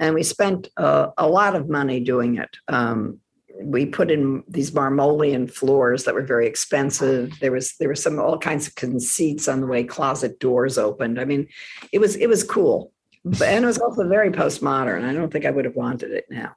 [0.00, 2.56] And we spent a, a lot of money doing it.
[2.66, 3.20] Um,
[3.62, 7.38] we put in these marmolean floors that were very expensive.
[7.40, 11.18] There was there were some all kinds of conceits on the way closet doors opened.
[11.18, 11.48] I mean
[11.90, 12.92] it was it was cool.
[13.24, 15.04] But, and it was also very postmodern.
[15.04, 16.54] I don't think i would have wanted it now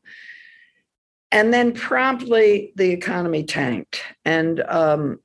[1.32, 4.02] and then promptly the economy tanked.
[4.26, 5.20] And um,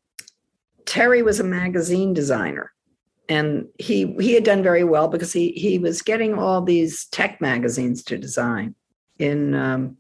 [0.85, 2.73] Terry was a magazine designer.
[3.27, 7.41] And he he had done very well because he he was getting all these tech
[7.41, 8.75] magazines to design
[9.19, 9.97] in um,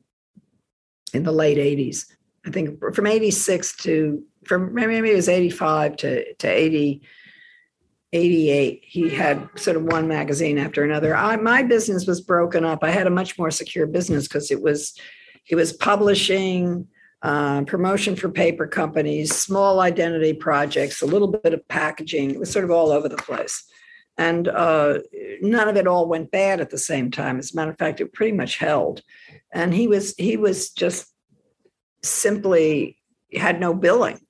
[1.14, 2.04] in the late 80s.
[2.46, 7.00] I think from 86 to from maybe it was 85 to, to 80,
[8.12, 8.82] 88.
[8.84, 11.16] He had sort of one magazine after another.
[11.16, 12.84] I, my business was broken up.
[12.84, 14.98] I had a much more secure business because it was
[15.48, 16.88] it was publishing,
[17.22, 22.30] uh, promotion for paper companies, small identity projects, a little bit of packaging.
[22.30, 23.64] It was sort of all over the place.
[24.16, 24.98] And uh,
[25.40, 27.38] none of it all went bad at the same time.
[27.38, 29.02] As a matter of fact, it pretty much held.
[29.52, 31.12] And he was he was just
[32.02, 32.98] simply
[33.34, 34.20] had no billing.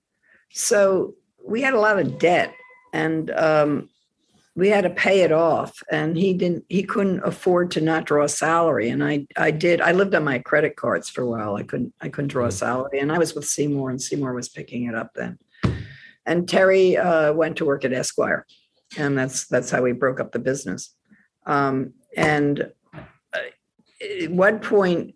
[0.52, 2.54] So we had a lot of debt,
[2.92, 3.90] and um,
[4.56, 8.24] we had to pay it off and he didn't he couldn't afford to not draw
[8.24, 11.56] a salary and i i did i lived on my credit cards for a while
[11.56, 12.52] i couldn't i couldn't draw a mm.
[12.52, 15.38] salary and i was with seymour and seymour was picking it up then.
[16.26, 18.46] And terry uh, went to work at esquire
[18.96, 20.94] and that's that's how we broke up the business.
[21.46, 23.38] Um, and uh,
[24.22, 25.14] at one point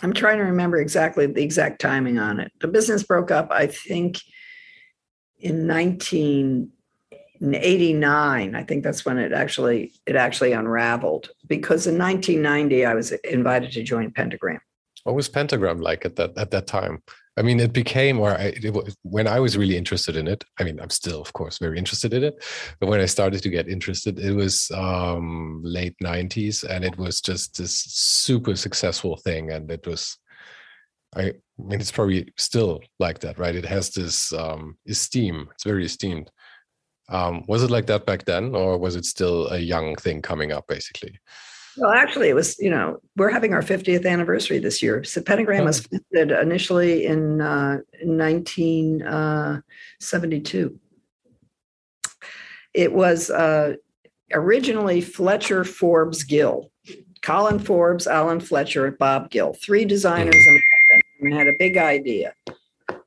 [0.00, 2.52] i'm trying to remember exactly the exact timing on it.
[2.60, 4.20] The business broke up i think
[5.40, 11.30] in 1989 i think that's when it actually it actually unraveled.
[11.46, 14.60] Because in 1990 i was invited to join pentagram.
[15.04, 17.02] What was pentagram like at that at that time?
[17.36, 20.64] I mean it became or I, it when i was really interested in it i
[20.64, 22.42] mean i'm still of course very interested in it
[22.80, 27.20] but when i started to get interested it was um late 90s and it was
[27.20, 30.18] just this super successful thing and it was
[31.18, 33.54] I mean, it's probably still like that, right?
[33.54, 35.48] It has this um, esteem.
[35.52, 36.30] It's very esteemed.
[37.10, 40.52] Um, was it like that back then, or was it still a young thing coming
[40.52, 41.18] up, basically?
[41.78, 42.58] Well, actually, it was.
[42.58, 45.04] You know, we're having our 50th anniversary this year.
[45.04, 50.66] So Pentagram was founded initially in, uh, 1972.
[50.66, 50.70] Uh,
[52.74, 53.76] it was uh,
[54.32, 56.70] originally Fletcher Forbes Gill,
[57.22, 60.54] Colin Forbes, Alan Fletcher, Bob Gill, three designers mm-hmm.
[60.54, 60.62] and
[61.20, 62.34] and had a big idea.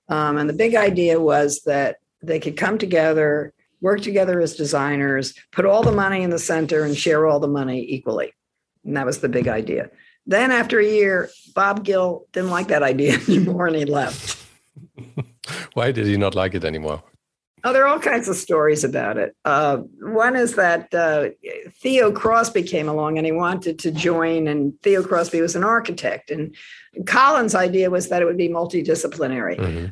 [0.10, 5.34] Um, and the big idea was that they could come together, work together as designers,
[5.52, 8.34] put all the money in the center, and share all the money equally.
[8.84, 9.90] And that was the big idea.
[10.26, 14.38] Then, after a year, Bob Gill didn't like that idea anymore and he left.
[15.74, 17.04] Why did he not like it anymore?
[17.64, 19.36] Oh, there are all kinds of stories about it.
[19.46, 21.30] Uh, one is that uh,
[21.82, 26.32] Theo Crosby came along and he wanted to join, and Theo Crosby was an architect.
[26.32, 26.56] And
[27.06, 29.58] Colin's idea was that it would be multidisciplinary.
[29.58, 29.86] Mm-hmm.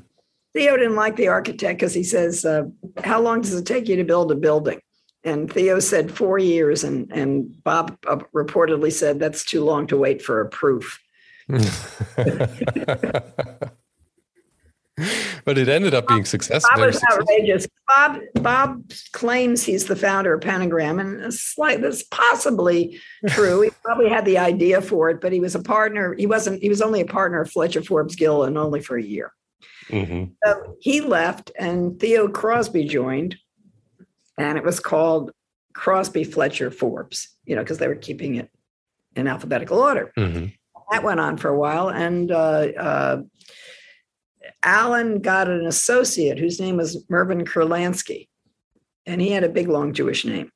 [0.54, 2.64] Theo didn't like the architect because he says, uh,
[3.04, 4.82] How long does it take you to build a building?
[5.24, 9.98] And Theo said four years, and, and Bob uh, reportedly said, That's too long to
[9.98, 11.00] wait for a proof.
[15.46, 16.70] but it ended up being successful.
[16.76, 17.68] Bob was outrageous.
[17.88, 23.62] Bob Bob claims he's the founder of Pentagram, and it's like that's possibly true.
[23.62, 26.14] he probably had the idea for it, but he was a partner.
[26.14, 26.62] He wasn't.
[26.62, 29.34] He was only a partner of Fletcher Forbes Gill, and only for a year.
[29.90, 30.32] Mm-hmm.
[30.46, 33.38] So he left, and Theo Crosby joined,
[34.38, 35.32] and it was called
[35.74, 37.30] Crosby Fletcher Forbes.
[37.46, 38.50] You know, because they were keeping it
[39.16, 40.12] in alphabetical order.
[40.18, 40.48] Mm-hmm.
[40.92, 43.22] That went on for a while, and uh, uh,
[44.64, 48.28] Alan got an associate whose name was Mervyn Kurlansky,
[49.06, 50.52] and he had a big, long Jewish name.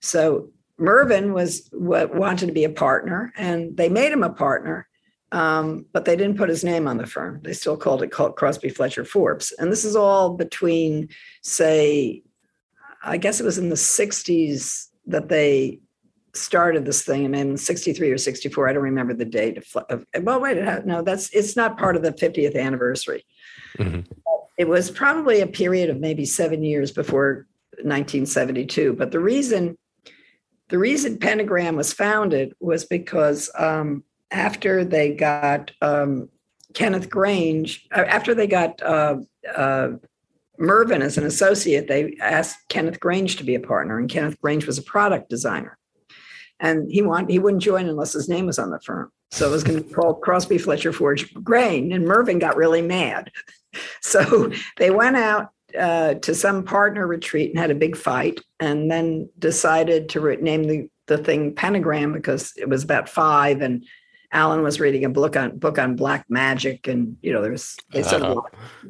[0.00, 4.88] So Mervyn was what wanted to be a partner, and they made him a partner,
[5.32, 7.40] um, but they didn't put his name on the firm.
[7.42, 11.08] They still called it Crosby Fletcher Forbes, and this is all between,
[11.42, 12.22] say,
[13.02, 15.80] I guess it was in the '60s that they
[16.34, 20.40] started this thing and in 63 or 64 i don't remember the date of, well
[20.40, 23.24] wait no that's it's not part of the 50th anniversary
[23.78, 24.00] Mm-hmm.
[24.58, 27.46] It was probably a period of maybe seven years before
[27.82, 28.94] 1972.
[28.94, 29.76] But the reason
[30.68, 36.28] the reason Pentagram was founded was because um, after they got um,
[36.74, 39.16] Kenneth Grange, uh, after they got uh,
[39.56, 39.92] uh,
[40.58, 44.66] Mervyn as an associate, they asked Kenneth Grange to be a partner, and Kenneth Grange
[44.66, 45.78] was a product designer,
[46.60, 49.10] and he want he wouldn't join unless his name was on the firm.
[49.30, 52.82] So it was going to be called Crosby Fletcher Forbes Grange, and Mervyn got really
[52.82, 53.30] mad.
[54.00, 58.90] So they went out uh, to some partner retreat and had a big fight, and
[58.90, 63.84] then decided to re- name the, the thing Pentagram because it was about five, and
[64.32, 68.02] Alan was reading a book on book on black magic, and you know there's they
[68.02, 68.40] uh-huh.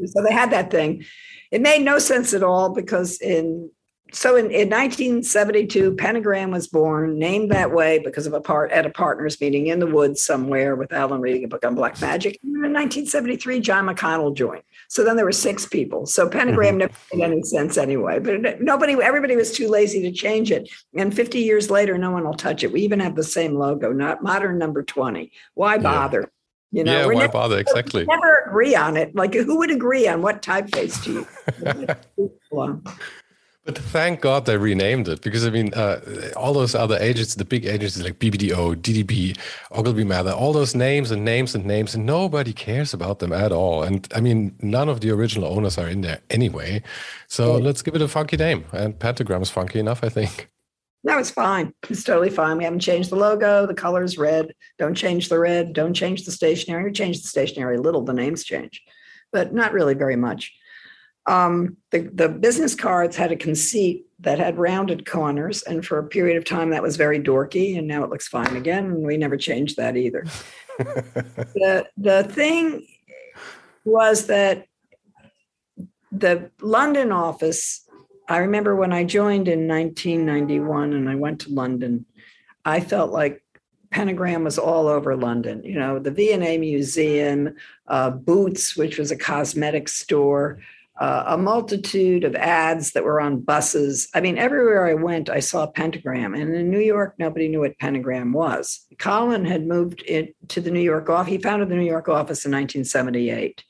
[0.05, 1.05] so they had that thing.
[1.51, 3.71] It made no sense at all because in
[4.13, 8.87] so in, in 1972, Pentagram was born, named that way because of a part at
[8.87, 12.39] a partners meeting in the woods somewhere with Alan reading a book on black magic.
[12.43, 14.63] And in 1973, John McConnell joined.
[14.89, 16.07] So then there were six people.
[16.07, 16.79] So Pentagram mm-hmm.
[16.79, 18.19] never made any sense anyway.
[18.19, 20.71] But nobody, everybody was too lazy to change it.
[20.95, 22.73] And 50 years later, no one will touch it.
[22.73, 25.31] We even have the same logo, not modern number 20.
[25.55, 26.21] Why bother?
[26.21, 26.27] Yeah.
[26.71, 27.59] You know, yeah, why never, bother?
[27.59, 28.05] Exactly.
[28.05, 29.15] never agree on it.
[29.15, 31.27] Like, who would agree on what typeface to
[32.21, 32.37] use?
[33.69, 36.01] But thank God they renamed it because I mean, uh,
[36.35, 39.39] all those other agents, the big agencies like BBDO, DDB,
[39.73, 43.53] Ogilvy Mather, all those names and names and names, and nobody cares about them at
[43.53, 43.83] all.
[43.83, 46.83] And I mean, none of the original owners are in there anyway.
[47.27, 47.65] So yeah.
[47.65, 48.65] let's give it a funky name.
[48.73, 50.49] And Pentagram is funky enough, I think.
[51.05, 51.75] No, it's fine.
[51.91, 52.57] It's totally fine.
[52.57, 53.67] We haven't changed the logo.
[53.67, 54.55] The color is red.
[54.79, 55.75] Don't change the red.
[55.75, 56.91] Don't change the stationery.
[56.91, 58.01] Change the stationery a little.
[58.01, 58.83] The names change,
[59.31, 60.55] but not really very much.
[61.29, 66.07] Um, the, the business cards had a conceit that had rounded corners, and for a
[66.07, 69.19] period of time that was very dorky, and now it looks fine again, and we
[69.19, 70.25] never changed that either.
[70.79, 72.87] the the thing
[73.85, 74.67] was that
[76.11, 77.85] the London office.
[78.29, 82.05] I remember when I joined in 1991 and I went to London,
[82.63, 83.43] I felt like
[83.91, 85.63] Pentagram was all over London.
[85.65, 87.55] You know, the V&A Museum,
[87.87, 90.61] uh, Boots, which was a cosmetic store,
[90.99, 94.09] uh, a multitude of ads that were on buses.
[94.15, 96.35] I mean, everywhere I went, I saw Pentagram.
[96.35, 98.85] And in New York, nobody knew what Pentagram was.
[98.99, 101.31] Colin had moved it to the New York office.
[101.31, 103.63] He founded the New York office in 1978.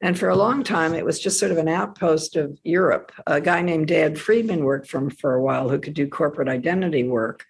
[0.00, 3.12] And for a long time, it was just sort of an outpost of Europe.
[3.26, 6.48] A guy named Dan Friedman worked for him for a while who could do corporate
[6.48, 7.46] identity work.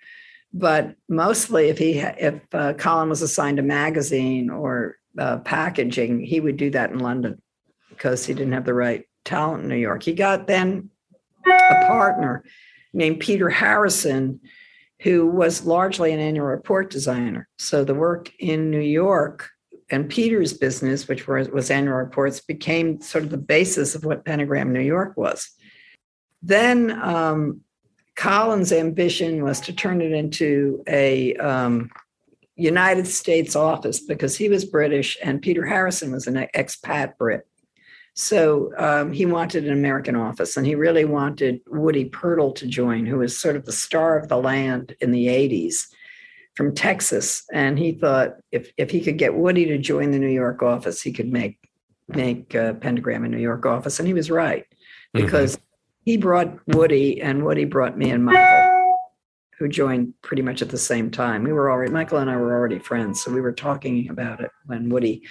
[0.52, 6.40] But mostly, if he if uh, Colin was assigned a magazine or uh, packaging, he
[6.40, 7.42] would do that in London
[7.98, 10.02] because he didn't have the right talent in New York.
[10.02, 10.90] He got then
[11.46, 12.44] a partner
[12.92, 14.40] named Peter Harrison,
[15.00, 17.48] who was largely an annual report designer.
[17.58, 19.50] So the work in New York
[19.90, 24.24] and Peter's business, which was, was annual reports, became sort of the basis of what
[24.24, 25.50] Pentagram New York was.
[26.42, 27.62] Then um,
[28.16, 31.90] Colin's ambition was to turn it into a um,
[32.56, 37.46] United States office because he was British and Peter Harrison was an expat Brit.
[38.20, 43.06] So um, he wanted an American office, and he really wanted Woody Pirtle to join,
[43.06, 45.86] who was sort of the star of the land in the 80s
[46.56, 47.44] from Texas.
[47.52, 51.00] And he thought if, if he could get Woody to join the New York office,
[51.00, 51.58] he could make
[52.08, 54.00] make uh, Pentagram a New York office.
[54.00, 55.24] And he was right mm-hmm.
[55.24, 55.64] because mm-hmm.
[56.04, 58.98] he brought Woody, and Woody brought me and Michael,
[59.60, 61.44] who joined pretty much at the same time.
[61.44, 64.50] We were already Michael and I were already friends, so we were talking about it
[64.66, 65.22] when Woody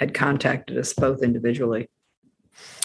[0.00, 1.88] had contacted us both individually.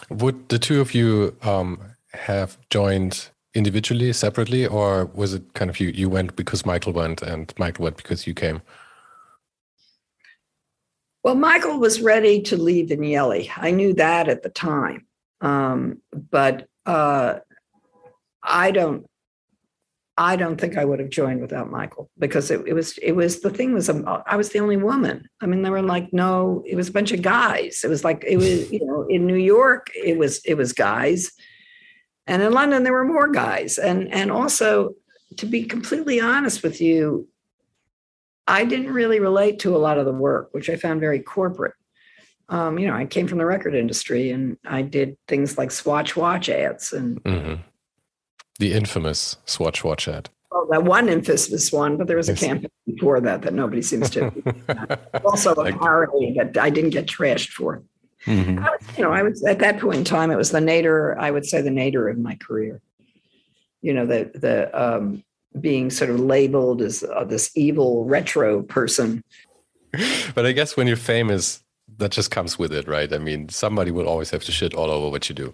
[0.09, 1.81] Would the two of you um,
[2.13, 5.89] have joined individually, separately, or was it kind of you?
[5.89, 8.61] You went because Michael went, and Michael went because you came.
[11.23, 13.49] Well, Michael was ready to leave Vignelli.
[13.57, 15.05] I knew that at the time,
[15.41, 17.39] um, but uh,
[18.43, 19.05] I don't.
[20.17, 23.41] I don't think I would have joined without Michael because it, it was it was
[23.41, 25.29] the thing was um, I was the only woman.
[25.41, 27.81] I mean, there were like no, it was a bunch of guys.
[27.83, 31.31] It was like it was you know in New York it was it was guys,
[32.25, 33.77] and in London there were more guys.
[33.77, 34.95] And and also
[35.37, 37.27] to be completely honest with you,
[38.47, 41.75] I didn't really relate to a lot of the work, which I found very corporate.
[42.49, 46.15] Um, you know, I came from the record industry and I did things like Swatch
[46.15, 47.23] watch ads and.
[47.23, 47.61] Mm-hmm
[48.57, 50.29] the infamous Swatch watch ad.
[50.51, 52.41] Well, that one infamous one, but there was a yes.
[52.41, 54.31] campaign before that that nobody seems to.
[55.25, 57.83] also, a parody that I didn't get trashed for.
[58.25, 58.55] Mm-hmm.
[58.55, 60.31] Was, you know, I was at that point in time.
[60.31, 61.17] It was the nadir.
[61.19, 62.81] I would say the nadir of my career.
[63.81, 65.23] You know, the the um,
[65.59, 69.23] being sort of labeled as uh, this evil retro person.
[70.35, 71.63] But I guess when you're famous,
[71.97, 73.11] that just comes with it, right?
[73.11, 75.53] I mean, somebody will always have to shit all over what you do.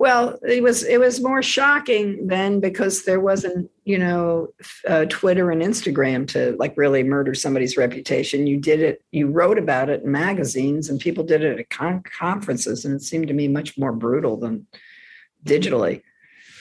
[0.00, 4.48] Well, it was it was more shocking then because there wasn't you know
[4.88, 8.46] uh, Twitter and Instagram to like really murder somebody's reputation.
[8.46, 12.02] You did it, you wrote about it in magazines, and people did it at con-
[12.18, 14.66] conferences, and it seemed to me much more brutal than
[15.44, 16.00] digitally.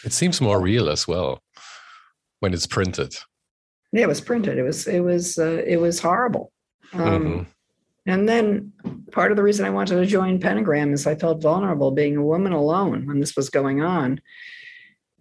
[0.03, 1.41] It seems more real as well
[2.41, 3.15] when it's printed.
[3.93, 4.57] Yeah, it was printed.
[4.57, 6.51] It was it was uh, it was horrible.
[6.91, 7.43] Um, mm-hmm.
[8.09, 8.71] And then
[9.11, 12.23] part of the reason I wanted to join Pentagram is I felt vulnerable being a
[12.23, 14.21] woman alone when this was going on.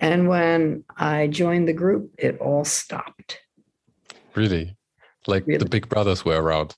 [0.00, 3.40] And when I joined the group, it all stopped.
[4.34, 4.76] Really?
[5.26, 5.58] Like really.
[5.58, 6.76] the big brothers were around.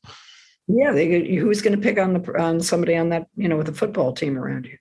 [0.67, 3.69] Yeah, they, who's going to pick on the on somebody on that, you know, with
[3.69, 4.79] a football team around you?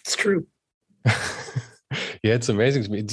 [0.00, 0.46] It's true.
[1.04, 3.06] yeah, it's amazing to me.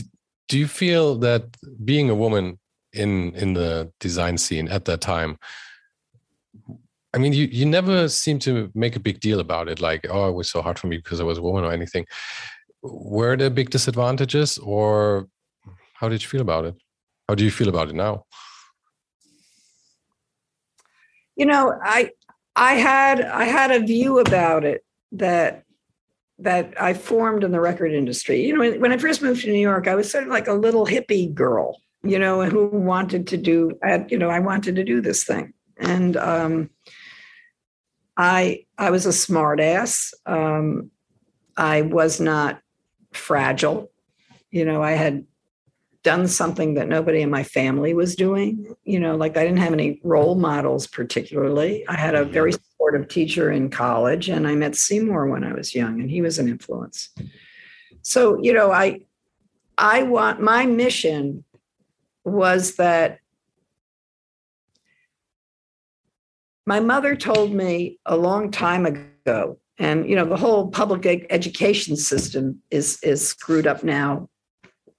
[0.47, 1.43] Do you feel that
[1.86, 2.60] being a woman
[2.93, 5.38] in in the design scene at that time
[7.14, 10.30] I mean, you you never seem to make a big deal about it, like, oh,
[10.30, 12.05] it was so hard for me because I was a woman or anything.
[12.82, 15.28] Were there big disadvantages, or
[15.95, 16.76] how did you feel about it?
[17.28, 18.26] How do you feel about it now?
[21.36, 22.12] You know, I
[22.55, 24.84] I had I had a view about it
[25.14, 25.64] that
[26.38, 28.45] that I formed in the record industry.
[28.45, 30.53] You know, when, I first moved to New York, I was sort of like a
[30.53, 35.01] little hippie girl, you know, who wanted to do, you know, I wanted to do
[35.01, 35.53] this thing.
[35.78, 36.70] And um,
[38.20, 40.14] I I was a smartass.
[40.26, 40.92] Um,
[41.56, 42.62] I was not
[43.14, 43.90] fragile.
[44.52, 45.26] You know, I had
[46.04, 48.76] done something that nobody in my family was doing.
[48.84, 51.88] You know, like I didn't have any role models particularly.
[51.88, 55.74] I had a very supportive teacher in college, and I met Seymour when I was
[55.74, 57.10] young, and he was an influence.
[58.02, 59.00] So, you know, I
[59.78, 61.46] I want my mission
[62.26, 63.20] was that
[66.66, 71.95] my mother told me a long time ago and you know the whole public education
[71.95, 74.28] system is is screwed up now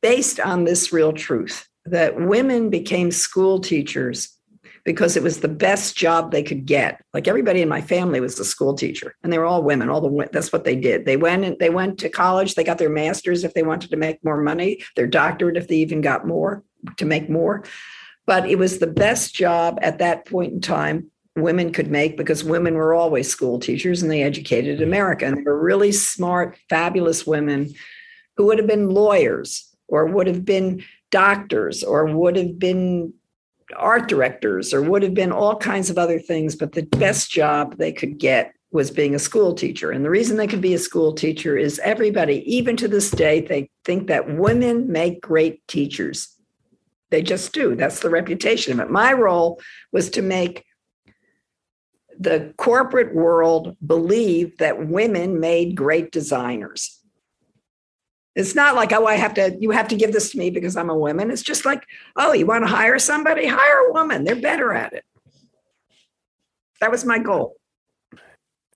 [0.03, 4.37] based on this real truth that women became school teachers
[4.85, 7.03] because it was the best job they could get.
[7.13, 9.91] Like everybody in my family was a school teacher, and they were all women.
[9.91, 11.05] All the that's what they did.
[11.05, 12.55] They went and they went to college.
[12.55, 15.77] They got their masters if they wanted to make more money, their doctorate if they
[15.77, 16.65] even got more
[16.97, 17.65] to make more.
[18.27, 22.43] But it was the best job at that point in time women could make because
[22.43, 24.89] women were always school teachers and they educated mm-hmm.
[24.89, 25.27] America.
[25.27, 27.73] And they were really smart, fabulous women
[28.37, 33.13] who would have been lawyers or would have been doctors or would have been
[33.77, 37.77] art directors or would have been all kinds of other things, but the best job
[37.77, 39.91] they could get was being a school teacher.
[39.91, 43.41] And the reason they could be a school teacher is everybody, even to this day,
[43.41, 46.37] they think that women make great teachers.
[47.11, 47.75] They just do.
[47.75, 48.91] That's the reputation of it.
[48.91, 49.61] My role
[49.91, 50.65] was to make
[52.21, 57.01] the corporate world believed that women made great designers.
[58.37, 60.77] It's not like, oh, I have to, you have to give this to me because
[60.77, 61.31] I'm a woman.
[61.31, 61.83] It's just like,
[62.17, 63.47] oh, you want to hire somebody?
[63.47, 64.25] Hire a woman.
[64.25, 65.05] They're better at it.
[66.81, 67.57] That was my goal.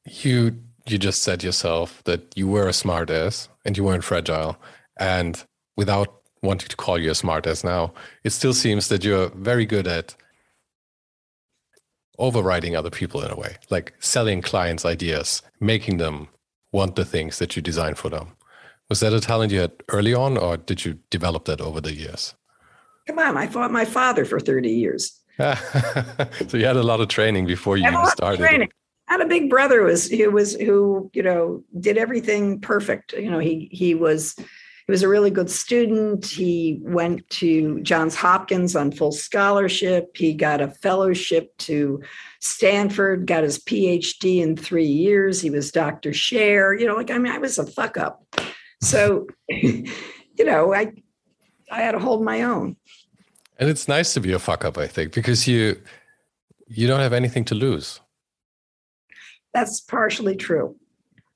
[0.06, 4.58] You you just said yourself that you were a smartass and you weren't fragile.
[4.98, 5.42] And
[5.78, 9.86] without wanting to call you a smartass now, it still seems that you're very good
[9.86, 10.14] at
[12.18, 16.28] overriding other people in a way, like selling clients ideas, making them
[16.72, 18.32] want the things that you design for them.
[18.88, 21.94] Was that a talent you had early on, or did you develop that over the
[21.94, 22.34] years?
[23.06, 25.20] Come on, I fought my father for 30 years.
[25.38, 28.38] so you had a lot of training before you even started.
[28.38, 28.68] Training.
[29.08, 33.12] I had a big brother who was who was who you know did everything perfect.
[33.12, 34.36] You know he he was
[34.86, 36.26] he was a really good student.
[36.26, 40.14] He went to Johns Hopkins on full scholarship.
[40.14, 42.02] He got a fellowship to
[42.40, 45.40] Stanford, got his PhD in three years.
[45.40, 46.10] He was Dr.
[46.10, 46.78] Scher.
[46.78, 48.26] You know, like I mean, I was a fuck up.
[48.82, 50.92] So, you know, I
[51.70, 52.76] I had to hold my own.
[53.58, 55.80] And it's nice to be a fuck up, I think, because you
[56.68, 58.00] you don't have anything to lose.
[59.54, 60.76] That's partially true.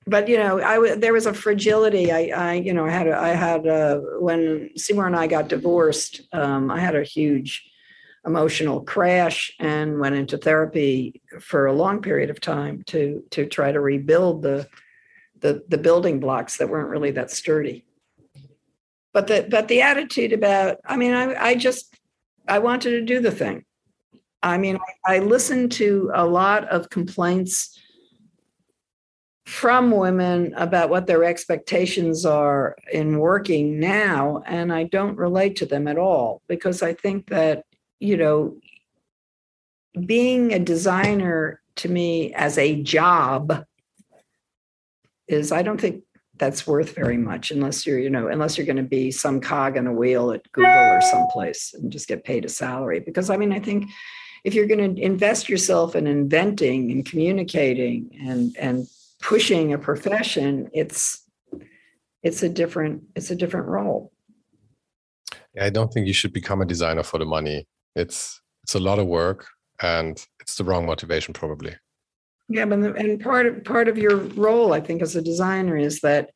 [0.09, 2.11] But you know, I there was a fragility.
[2.11, 5.49] I, I you know, I had a, I had a, when Seymour and I got
[5.49, 6.23] divorced.
[6.33, 7.69] Um, I had a huge
[8.27, 13.71] emotional crash and went into therapy for a long period of time to to try
[13.73, 14.69] to rebuild the
[15.41, 17.85] the the building blocks that weren't really that sturdy.
[19.13, 21.95] But the but the attitude about I mean I I just
[22.47, 23.65] I wanted to do the thing.
[24.43, 27.79] I mean I, I listened to a lot of complaints
[29.49, 35.67] from women about what their expectations are in working now and I don't relate to
[35.67, 37.65] them at all because I think that
[37.99, 38.59] you know
[40.05, 43.65] being a designer to me as a job
[45.29, 46.03] is I don't think
[46.37, 49.79] that's worth very much unless you're, you know, unless you're going to be some cog
[49.79, 53.01] in a wheel at Google or someplace and just get paid a salary.
[53.01, 53.87] Because I mean, I think
[54.45, 58.87] if you're going to invest yourself in inventing and communicating and and
[59.21, 61.25] pushing a profession, it's
[62.23, 64.13] it's a different it's a different role.
[65.61, 67.67] I don't think you should become a designer for the money.
[67.95, 69.47] It's it's a lot of work
[69.81, 71.75] and it's the wrong motivation probably.
[72.49, 75.77] Yeah, but the, and part of part of your role, I think, as a designer
[75.77, 76.31] is that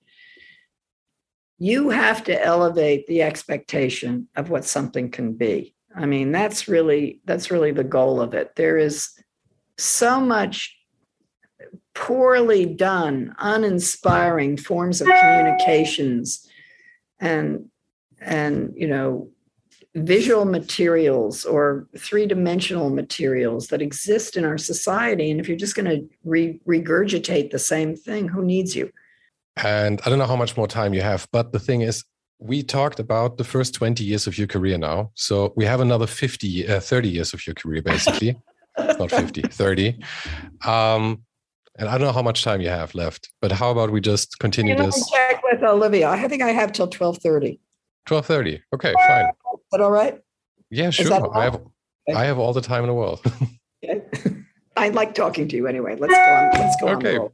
[1.58, 5.74] you have to elevate the expectation of what something can be.
[5.94, 8.56] I mean, that's really that's really the goal of it.
[8.56, 9.10] There is
[9.78, 10.76] so much
[11.94, 16.48] poorly done, uninspiring forms of communications
[17.20, 17.68] and
[18.20, 19.28] and you know
[19.94, 25.30] visual materials or three dimensional materials that exist in our society.
[25.30, 28.90] And if you're just going to re- regurgitate the same thing, who needs you?
[29.56, 32.04] And I don't know how much more time you have, but the thing is,
[32.38, 35.12] we talked about the first 20 years of your career now.
[35.14, 38.36] So we have another 50, uh, 30 years of your career, basically.
[38.78, 40.02] not 50, 30.
[40.66, 41.22] Um,
[41.82, 44.38] And I don't know how much time you have left, but how about we just
[44.38, 45.10] continue this?
[45.10, 46.08] Check with Olivia.
[46.08, 47.58] I think I have till twelve thirty.
[48.06, 48.62] Twelve thirty.
[48.72, 49.26] Okay, fine.
[49.26, 49.32] Is
[49.72, 50.22] that all right?
[50.70, 51.12] Yeah, sure.
[51.36, 52.14] I have okay.
[52.14, 53.20] I have all the time in the world.
[53.84, 54.00] okay.
[54.76, 55.96] I like talking to you anyway.
[55.98, 56.50] Let's go on.
[56.52, 57.18] Let's go okay.
[57.18, 57.30] on.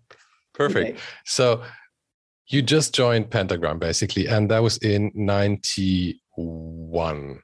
[0.55, 0.91] Perfect.
[0.93, 0.99] Okay.
[1.27, 1.63] So
[2.47, 7.43] you just joined Pentagram basically, and that was in 91.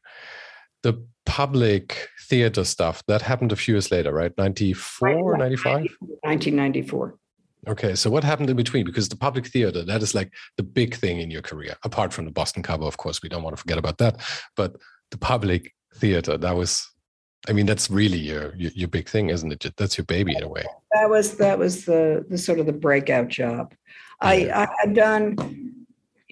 [0.83, 4.33] The public theater stuff that happened a few years later, right?
[4.37, 5.73] 94, 95?
[5.73, 7.19] 1994.
[7.67, 8.85] Okay, so what happened in between?
[8.85, 12.27] Because the public theater, that is like the big thing in your career, apart from
[12.27, 14.21] the Boston cover, of course, we don't want to forget about that.
[14.55, 14.77] But
[15.11, 16.87] the public theater, that was
[17.47, 19.77] I mean, that's really your, your, your big thing, isn't it?
[19.77, 20.65] That's your baby in a way.
[20.93, 23.75] That was that was the the sort of the breakout job.
[24.23, 24.29] Yeah.
[24.61, 25.37] I I've done.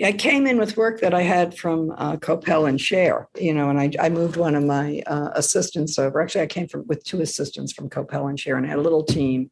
[0.00, 3.68] I came in with work that I had from uh, Koppel and Scher, you know,
[3.68, 6.20] and I, I moved one of my uh, assistants over.
[6.20, 8.82] Actually, I came from with two assistants from Koppel and Scher, and I had a
[8.82, 9.50] little team.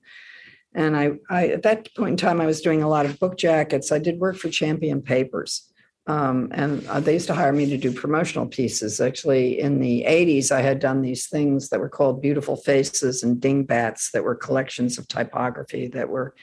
[0.75, 3.37] And I, I at that point in time, I was doing a lot of book
[3.37, 3.93] jackets.
[3.93, 5.71] I did work for Champion Papers,
[6.07, 8.99] um, and uh, they used to hire me to do promotional pieces.
[8.99, 13.41] Actually, in the 80s, I had done these things that were called Beautiful Faces and
[13.41, 16.35] Dingbats, that were collections of typography that were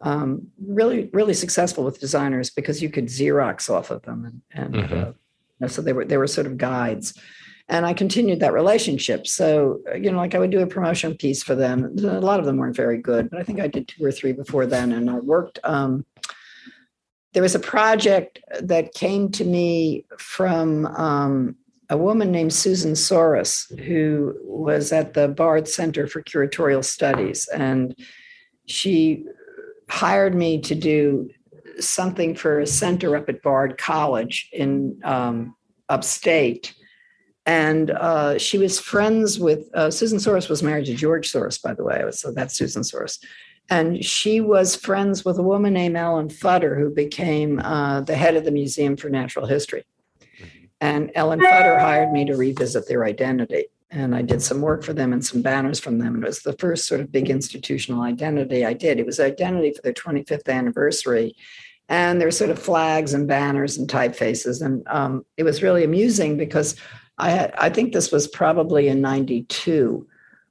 [0.00, 4.24] um, really, really successful with designers because you could Xerox off of them.
[4.24, 5.64] And, and mm-hmm.
[5.64, 7.18] uh, so they were, they were sort of guides.
[7.68, 9.26] And I continued that relationship.
[9.26, 11.96] So, uh, you know, like I would do a promotion piece for them.
[11.98, 14.32] A lot of them weren't very good, but I think I did two or three
[14.32, 14.92] before then.
[14.92, 15.60] And I worked.
[15.62, 16.04] Um,
[17.32, 21.56] there was a project that came to me from um,
[21.88, 27.46] a woman named Susan Soros, who was at the Bard Center for Curatorial Studies.
[27.48, 27.94] And
[28.66, 29.26] she
[29.90, 31.28] hired me to do
[31.80, 35.56] something for a center up at Bard College in um,
[35.88, 36.74] upstate.
[37.46, 41.74] And uh, she was friends with uh, Susan Soros was married to George Soros, by
[41.74, 42.04] the way.
[42.12, 43.18] So that's Susan Soros.
[43.68, 48.36] And she was friends with a woman named Ellen Futter, who became uh, the head
[48.36, 49.84] of the Museum for Natural History.
[50.20, 50.66] Mm-hmm.
[50.80, 53.66] And Ellen Futter hired me to revisit their identity.
[53.90, 56.22] And I did some work for them and some banners from them.
[56.22, 59.00] It was the first sort of big institutional identity I did.
[59.00, 61.34] It was identity for their 25th anniversary.
[61.88, 64.64] And there were sort of flags and banners and typefaces.
[64.64, 66.76] And um, it was really amusing because
[67.18, 70.06] I, had, I think this was probably in 92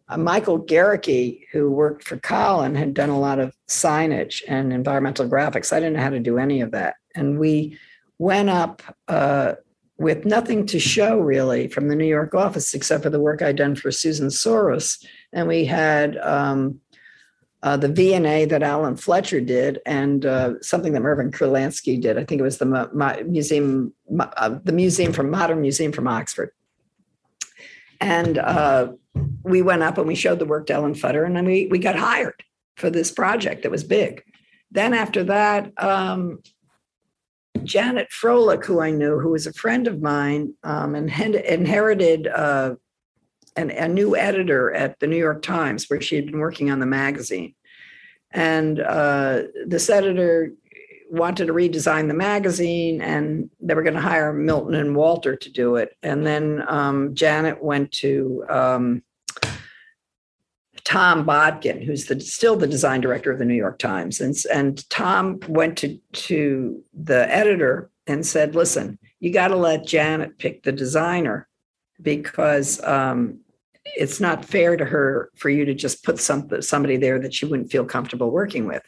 [0.09, 5.29] uh, Michael Gericke, who worked for Colin, had done a lot of signage and environmental
[5.29, 5.71] graphics.
[5.71, 6.95] I didn't know how to do any of that.
[7.15, 7.77] And we
[8.17, 9.55] went up uh,
[9.99, 13.57] with nothing to show really from the New York office except for the work I'd
[13.57, 15.05] done for Susan Soros.
[15.33, 16.79] And we had um,
[17.61, 22.17] uh, the V&A that Alan Fletcher did and uh, something that Mervyn Kurlansky did.
[22.17, 26.51] I think it was the museum, uh, the museum from Modern Museum from Oxford.
[27.99, 28.93] And uh,
[29.43, 31.79] we went up and we showed the work to Ellen Futter, and then we, we
[31.79, 32.41] got hired
[32.77, 34.23] for this project that was big.
[34.71, 36.41] Then after that, um,
[37.63, 42.75] Janet Froelich, who I knew, who was a friend of mine, um, and inherited uh,
[43.55, 46.79] an, a new editor at the New York Times, where she had been working on
[46.79, 47.55] the magazine.
[48.31, 50.53] And uh, this editor
[51.09, 55.51] wanted to redesign the magazine and they were going to hire Milton and Walter to
[55.51, 55.97] do it.
[56.03, 59.03] And then um, Janet went to um,
[60.89, 64.19] Tom Bodkin, who's the, still the design director of the New York Times.
[64.19, 69.85] And, and Tom went to, to the editor and said, listen, you got to let
[69.85, 71.47] Janet pick the designer
[72.01, 73.39] because um,
[73.85, 77.45] it's not fair to her for you to just put some, somebody there that she
[77.45, 78.81] wouldn't feel comfortable working with.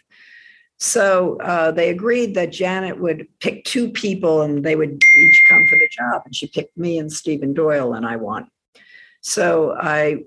[0.79, 5.67] So uh, they agreed that Janet would pick two people and they would each come
[5.67, 6.23] for the job.
[6.25, 8.47] And she picked me and Stephen Doyle, and I won.
[9.21, 10.23] So I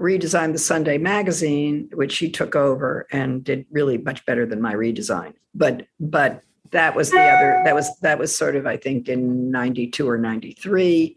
[0.00, 4.74] redesigned the Sunday magazine, which she took over and did really much better than my
[4.74, 5.34] redesign.
[5.54, 9.50] But but that was the other that was that was sort of I think in
[9.50, 11.16] 92 or 93.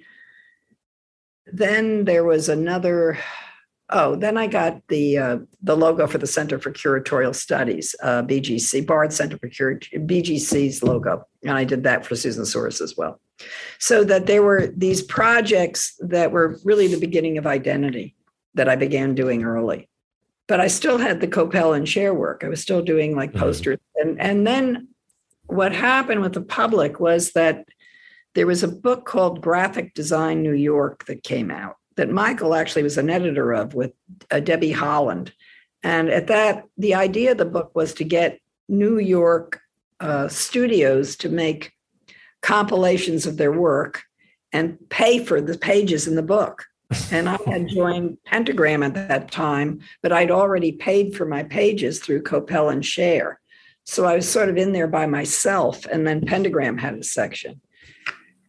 [1.47, 3.17] Then there was another
[3.89, 8.21] Oh, then I got the uh, the logo for the Center for Curatorial Studies, uh,
[8.21, 12.97] BGC, Bard Center for Cur- BGC's logo, and I did that for Susan Soros as
[12.97, 13.21] well.
[13.79, 18.16] So that there were these projects that were really the beginning of identity
[18.57, 19.89] that I began doing early,
[20.47, 22.43] but I still had the Koppel and Scher work.
[22.43, 23.39] I was still doing like mm-hmm.
[23.39, 24.09] posters, mm-hmm.
[24.09, 24.89] and and then
[25.47, 27.65] what happened with the public was that
[28.35, 32.83] there was a book called Graphic Design New York that came out that Michael actually
[32.83, 33.91] was an editor of with
[34.31, 35.33] uh, Debbie Holland.
[35.83, 38.39] And at that, the idea of the book was to get
[38.69, 39.59] New York
[39.99, 41.73] uh, studios to make
[42.41, 44.03] compilations of their work
[44.53, 46.66] and pay for the pages in the book.
[47.11, 51.99] And I had joined Pentagram at that time, but I'd already paid for my pages
[51.99, 53.35] through Koppel and Scher.
[53.83, 55.85] So I was sort of in there by myself.
[55.85, 57.61] And then Pentagram had a section.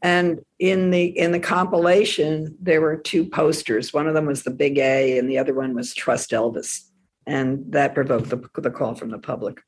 [0.02, 3.92] And in the in the compilation, there were two posters.
[3.92, 6.82] One of them was the big A, and the other one was Trust Elvis.
[7.26, 9.60] And that provoked the, the call from the public.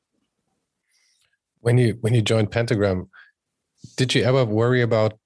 [1.59, 3.09] When you when you joined Pentagram,
[3.97, 5.19] did you ever worry about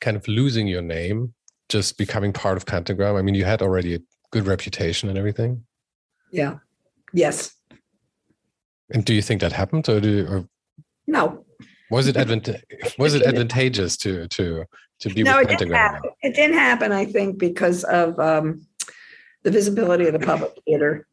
[0.00, 1.32] kind of losing your name,
[1.68, 3.16] just becoming part of Pentagram?
[3.16, 3.98] I mean, you had already a
[4.30, 5.64] good reputation and everything.
[6.30, 6.58] Yeah.
[7.12, 7.54] Yes.
[8.92, 10.48] And do you think that happened, or do or
[11.06, 11.44] no?
[11.90, 12.62] Was it advant-
[12.98, 14.64] Was it advantageous to to
[15.00, 15.68] to be no, with it Pentagram?
[15.68, 16.10] Didn't happen.
[16.22, 16.92] It didn't happen.
[16.92, 18.66] I think because of um,
[19.42, 21.06] the visibility of the public theater,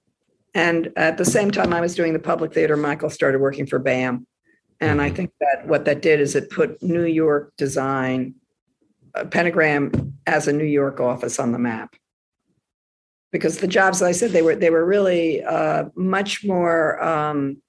[0.54, 3.80] and at the same time I was doing the public theater, Michael started working for
[3.80, 4.28] BAM,
[4.80, 5.00] and mm-hmm.
[5.00, 8.36] I think that what that did is it put New York design,
[9.30, 11.96] Pentagram as a New York office on the map.
[13.32, 17.62] Because the jobs, I said, they were they were really uh, much more um,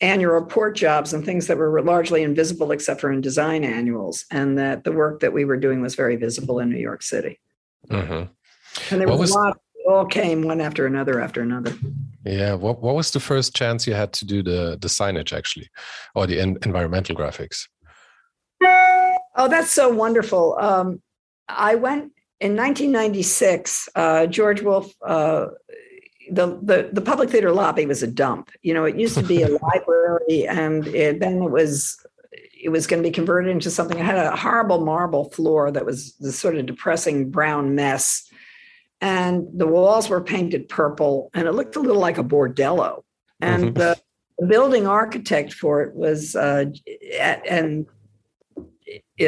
[0.00, 4.56] annual report jobs and things that were largely invisible except for in design annuals, and
[4.58, 7.40] that the work that we were doing was very visible in New York City.
[7.90, 8.92] Mm-hmm.
[8.92, 9.58] And there was, was, a lot.
[9.88, 11.72] All came one after another after another.
[12.24, 12.54] Yeah.
[12.54, 15.68] What What was the first chance you had to do the the signage actually,
[16.14, 17.66] or the en- environmental graphics?
[19.36, 20.56] Oh, that's so wonderful.
[20.58, 21.02] Um,
[21.48, 23.88] I went in 1996.
[23.94, 25.48] Uh, George Wolfe, uh,
[26.30, 28.50] the, the the public theater lobby was a dump.
[28.62, 31.96] You know, it used to be a library, and it, then it was
[32.62, 33.98] it was going to be converted into something.
[33.98, 38.28] It had a horrible marble floor that was this sort of depressing brown mess,
[39.00, 43.02] and the walls were painted purple, and it looked a little like a bordello.
[43.40, 43.74] And mm-hmm.
[43.74, 44.00] the,
[44.38, 46.64] the, building architect for it was uh,
[47.20, 47.86] and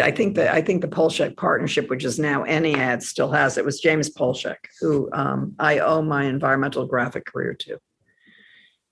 [0.00, 3.64] I think that I think the Polshek partnership, which is now Ennead, still has it.
[3.64, 7.78] Was James Polshek, who um, I owe my environmental graphic career to.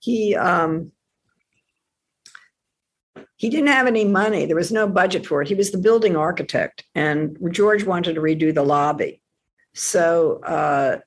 [0.00, 0.90] He um,
[3.36, 4.46] he didn't have any money.
[4.46, 5.48] There was no budget for it.
[5.48, 9.22] He was the building architect, and George wanted to redo the lobby.
[9.74, 10.98] So uh,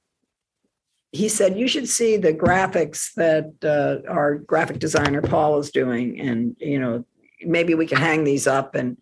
[1.12, 6.18] he said, "You should see the graphics that uh, our graphic designer Paul is doing,
[6.22, 7.04] and you know,
[7.42, 8.96] maybe we can hang these up and."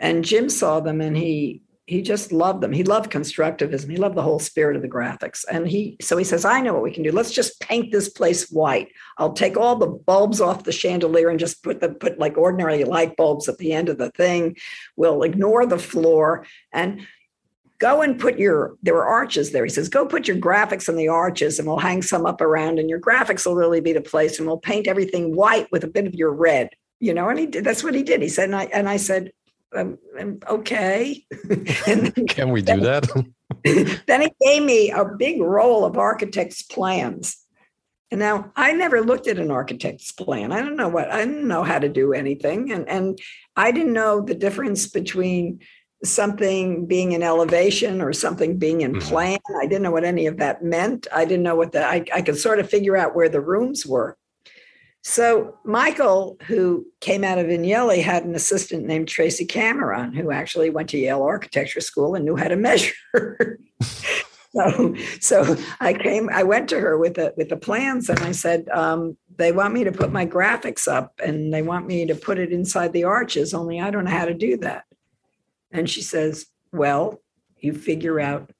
[0.00, 2.70] And Jim saw them and he he just loved them.
[2.70, 3.90] He loved constructivism.
[3.90, 5.44] He loved the whole spirit of the graphics.
[5.50, 7.10] And he so he says, I know what we can do.
[7.10, 8.88] Let's just paint this place white.
[9.18, 12.84] I'll take all the bulbs off the chandelier and just put the put like ordinary
[12.84, 14.56] light bulbs at the end of the thing.
[14.96, 17.06] We'll ignore the floor and
[17.80, 20.96] go and put your there were arches there he says go put your graphics in
[20.96, 24.02] the arches and we'll hang some up around and your graphics will really be the
[24.02, 26.68] place and we'll paint everything white with a bit of your red
[27.00, 28.98] you know and he did that's what he did he said and i and i
[28.98, 29.32] said
[29.76, 29.98] um,
[30.48, 31.24] okay.
[31.86, 33.08] and Can we do that?
[34.06, 37.36] then he gave me a big roll of architect's plans.
[38.10, 40.50] And now I never looked at an architect's plan.
[40.50, 42.72] I don't know what I didn't know how to do anything.
[42.72, 43.18] And and
[43.54, 45.60] I didn't know the difference between
[46.02, 49.08] something being in elevation or something being in mm-hmm.
[49.08, 49.38] plan.
[49.60, 51.06] I didn't know what any of that meant.
[51.12, 53.86] I didn't know what the I, I could sort of figure out where the rooms
[53.86, 54.16] were.
[55.02, 60.68] So Michael, who came out of Vignelli, had an assistant named Tracy Cameron, who actually
[60.68, 62.92] went to Yale Architecture School and knew how to measure.
[64.54, 68.32] so, so I came, I went to her with the with the plans, and I
[68.32, 72.14] said, um, they want me to put my graphics up, and they want me to
[72.14, 73.54] put it inside the arches.
[73.54, 74.84] Only I don't know how to do that.
[75.72, 77.22] And she says, well,
[77.58, 78.50] you figure out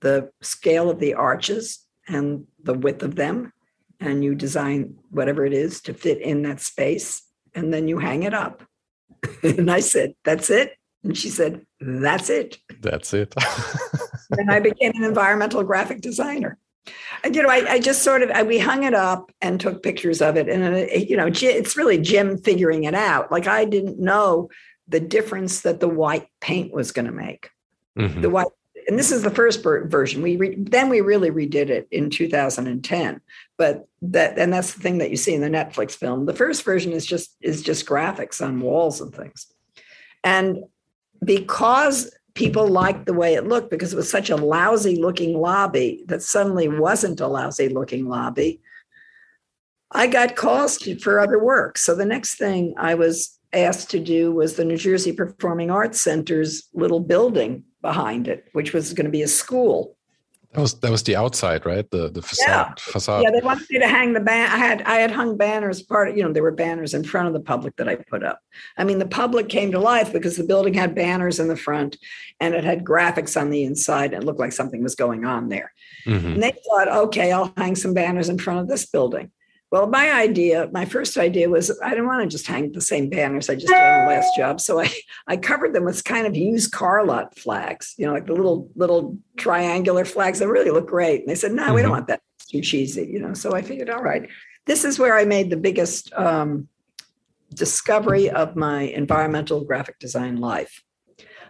[0.00, 3.52] the scale of the arches and the width of them
[4.02, 7.22] and you design whatever it is to fit in that space
[7.54, 8.62] and then you hang it up.
[9.42, 10.76] and I said, That's it.
[11.04, 12.58] And she said, That's it.
[12.80, 13.34] That's it.
[14.38, 16.58] and I became an environmental graphic designer.
[17.22, 19.84] And, you know, I, I just sort of, I, we hung it up and took
[19.84, 20.48] pictures of it.
[20.48, 23.30] And, it, uh, you know, it's really Jim figuring it out.
[23.30, 24.50] Like I didn't know
[24.88, 27.50] the difference that the white paint was going to make.
[27.96, 28.22] Mm-hmm.
[28.22, 28.48] The white
[28.92, 30.20] and this is the first version.
[30.20, 33.22] We re, then we really redid it in 2010.
[33.56, 36.26] But that and that's the thing that you see in the Netflix film.
[36.26, 39.46] The first version is just is just graphics on walls and things.
[40.22, 40.64] And
[41.24, 46.04] because people liked the way it looked because it was such a lousy looking lobby
[46.08, 48.60] that suddenly wasn't a lousy looking lobby,
[49.90, 51.78] I got calls for other work.
[51.78, 55.98] So the next thing I was asked to do was the New Jersey Performing Arts
[55.98, 59.96] Center's little building behind it, which was going to be a school.
[60.52, 61.90] That was that was the outside, right?
[61.90, 62.78] The the facade.
[62.86, 63.22] Yeah, facade.
[63.24, 63.30] yeah.
[63.30, 64.50] They wanted me to hang the ban.
[64.50, 65.80] I had I had hung banners.
[65.80, 68.22] Part of, you know there were banners in front of the public that I put
[68.22, 68.38] up.
[68.76, 71.96] I mean, the public came to life because the building had banners in the front,
[72.38, 74.12] and it had graphics on the inside.
[74.12, 75.72] And it looked like something was going on there.
[76.04, 76.26] Mm-hmm.
[76.26, 79.30] And they thought, okay, I'll hang some banners in front of this building.
[79.72, 83.08] Well, my idea, my first idea was I didn't want to just hang the same
[83.08, 84.60] banners I just did on the last job.
[84.60, 84.92] So I,
[85.26, 88.70] I covered them with kind of used car lot flags, you know, like the little
[88.76, 91.20] little triangular flags that really look great.
[91.20, 91.74] And they said, no, mm-hmm.
[91.74, 91.96] we don't mm-hmm.
[91.96, 92.20] want that.
[92.36, 93.32] It's too cheesy, you know.
[93.32, 94.28] So I figured, all right,
[94.66, 96.68] this is where I made the biggest um,
[97.54, 100.82] discovery of my environmental graphic design life.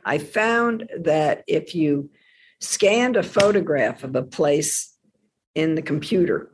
[0.04, 2.08] I found that if you
[2.60, 4.96] scanned a photograph of a place
[5.56, 6.51] in the computer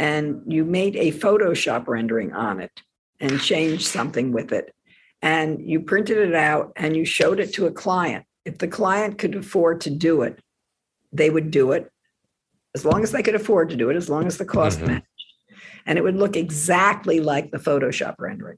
[0.00, 2.72] and you made a Photoshop rendering on it
[3.20, 4.74] and changed something with it.
[5.20, 8.24] And you printed it out and you showed it to a client.
[8.46, 10.40] If the client could afford to do it,
[11.12, 11.92] they would do it
[12.74, 14.94] as long as they could afford to do it, as long as the cost mm-hmm.
[14.94, 15.06] matched.
[15.84, 18.56] And it would look exactly like the Photoshop rendering.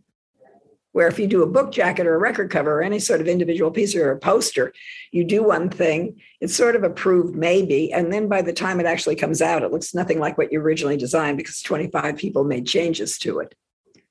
[0.92, 3.28] Where if you do a book jacket or a record cover or any sort of
[3.28, 4.72] individual piece or a poster,
[5.10, 7.92] you do one thing, it's sort of approved maybe.
[7.92, 10.60] And then by the time it actually comes out, it looks nothing like what you
[10.60, 13.54] originally designed because 25 people made changes to it.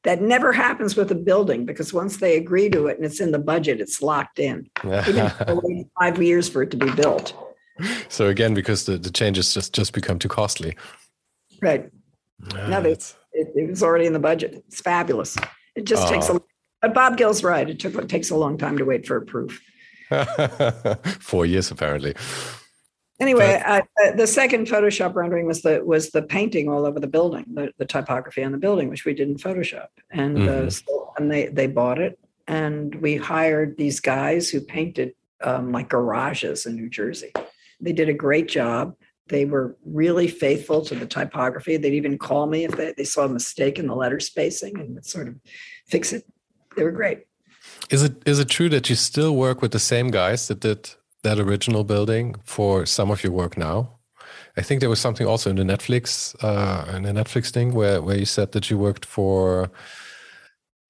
[0.04, 3.32] That never happens with a building because once they agree to it and it's in
[3.32, 4.68] the budget, it's locked in.
[4.84, 7.36] Even five years for it to be built.
[8.10, 10.76] So again, because the, the changes just just become too costly.
[11.62, 11.90] Right.
[12.54, 14.64] Ah, now it, it was already in the budget.
[14.68, 15.38] It's fabulous.
[15.76, 16.42] It just takes a
[16.82, 17.70] but Bob Gill's right.
[17.70, 19.62] It took it takes a long time to wait for a proof.
[21.20, 22.16] Four years, apparently.
[23.20, 27.08] Anyway, but, uh, the second Photoshop rendering was the was the painting all over the
[27.08, 30.68] building, the, the typography on the building, which we did in Photoshop, and uh, mm-hmm.
[30.68, 32.18] uh, so, and they they bought it,
[32.48, 35.14] and we hired these guys who painted
[35.44, 37.32] um, like garages in New Jersey.
[37.80, 38.96] They did a great job.
[39.28, 41.78] They were really faithful to the typography.
[41.78, 44.96] They'd even call me if they, they saw a mistake in the letter spacing and
[44.96, 45.36] would sort of
[45.88, 46.26] fix it
[46.76, 47.26] they were great.
[47.90, 50.90] Is it is it true that you still work with the same guys that did
[51.24, 54.00] that original building for some of your work now?
[54.58, 58.02] I think there was something also in the Netflix uh, in the Netflix thing where
[58.02, 59.72] where you said that you worked for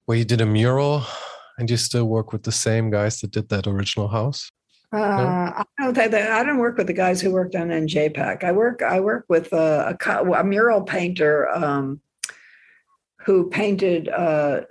[0.06, 1.04] where you did a mural
[1.58, 4.50] and you still work with the same guys that did that original house.
[4.92, 5.04] Uh, no?
[5.06, 8.44] I don't I don't work with the guys who worked on NJPAC.
[8.44, 12.00] I work I work with a, a, a mural painter um,
[13.24, 14.62] who painted uh,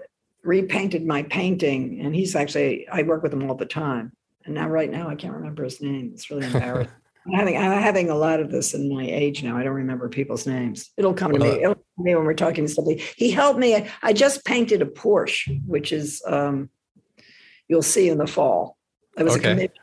[0.44, 4.12] repainted my painting, and he's actually I work with him all the time.
[4.46, 6.12] And now, right now, I can't remember his name.
[6.14, 6.92] It's really embarrassing.
[7.28, 9.56] I'm having I'm having a lot of this in my age now.
[9.56, 10.90] I don't remember people's names.
[10.98, 11.64] It'll come well, to me.
[11.64, 13.04] It'll come to me when we're talking to somebody.
[13.16, 13.88] He helped me.
[14.02, 16.70] I just painted a Porsche, which is um,
[17.68, 18.78] you'll see in the fall.
[19.18, 19.50] It was okay.
[19.50, 19.80] a committee,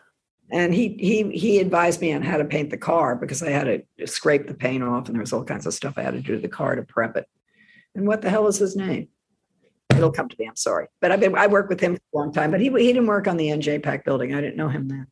[0.51, 3.85] and he he he advised me on how to paint the car because I had
[3.99, 6.21] to scrape the paint off, and there was all kinds of stuff I had to
[6.21, 7.27] do to the car to prep it.
[7.95, 9.09] And what the hell is his name?
[9.91, 10.47] It'll come to me.
[10.47, 12.51] I'm sorry, but I've been I worked with him for a long time.
[12.51, 14.35] But he he didn't work on the NJPAC building.
[14.35, 15.07] I didn't know him then.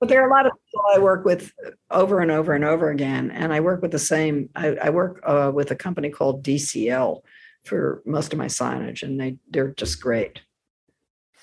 [0.00, 1.52] But there are a lot of people I work with
[1.90, 4.48] over and over and over again, and I work with the same.
[4.54, 7.20] I, I work uh, with a company called DCL
[7.64, 10.40] for most of my signage, and they they're just great.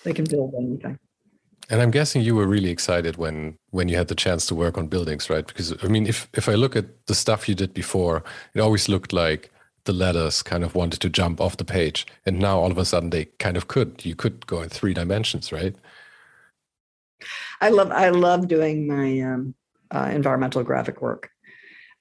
[0.04, 1.00] They can build anything.
[1.70, 4.78] And I'm guessing you were really excited when when you had the chance to work
[4.78, 5.46] on buildings, right?
[5.46, 8.24] Because I mean, if if I look at the stuff you did before,
[8.54, 9.52] it always looked like
[9.86, 12.06] the letters kind of wanted to jump off the page.
[12.26, 14.06] And now all of a sudden they kind of could.
[14.06, 15.76] You could go in three dimensions, right?
[17.62, 19.56] I love I love doing my um,
[19.90, 21.30] uh, environmental graphic work.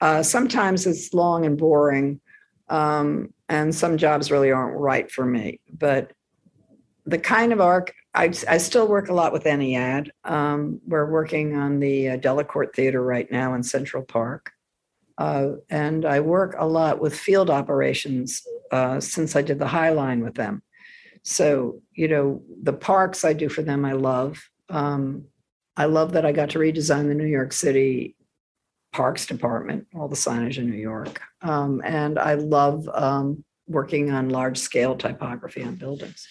[0.00, 2.20] Uh, sometimes it's long and boring,
[2.68, 5.60] um, and some jobs really aren't right for me.
[5.72, 6.12] But
[7.06, 10.10] the kind of arc I, I still work a lot with Ennead.
[10.22, 14.52] Um, we're working on the uh, Delacorte Theater right now in Central Park.
[15.16, 18.42] Uh, and I work a lot with field operations
[18.72, 20.62] uh, since I did the High Line with them.
[21.22, 24.42] So, you know, the parks I do for them, I love.
[24.68, 25.26] Um,
[25.76, 28.16] I love that I got to redesign the New York City
[28.92, 31.20] Parks Department, all the signage in New York.
[31.42, 36.28] Um, and I love um, working on large scale typography on buildings.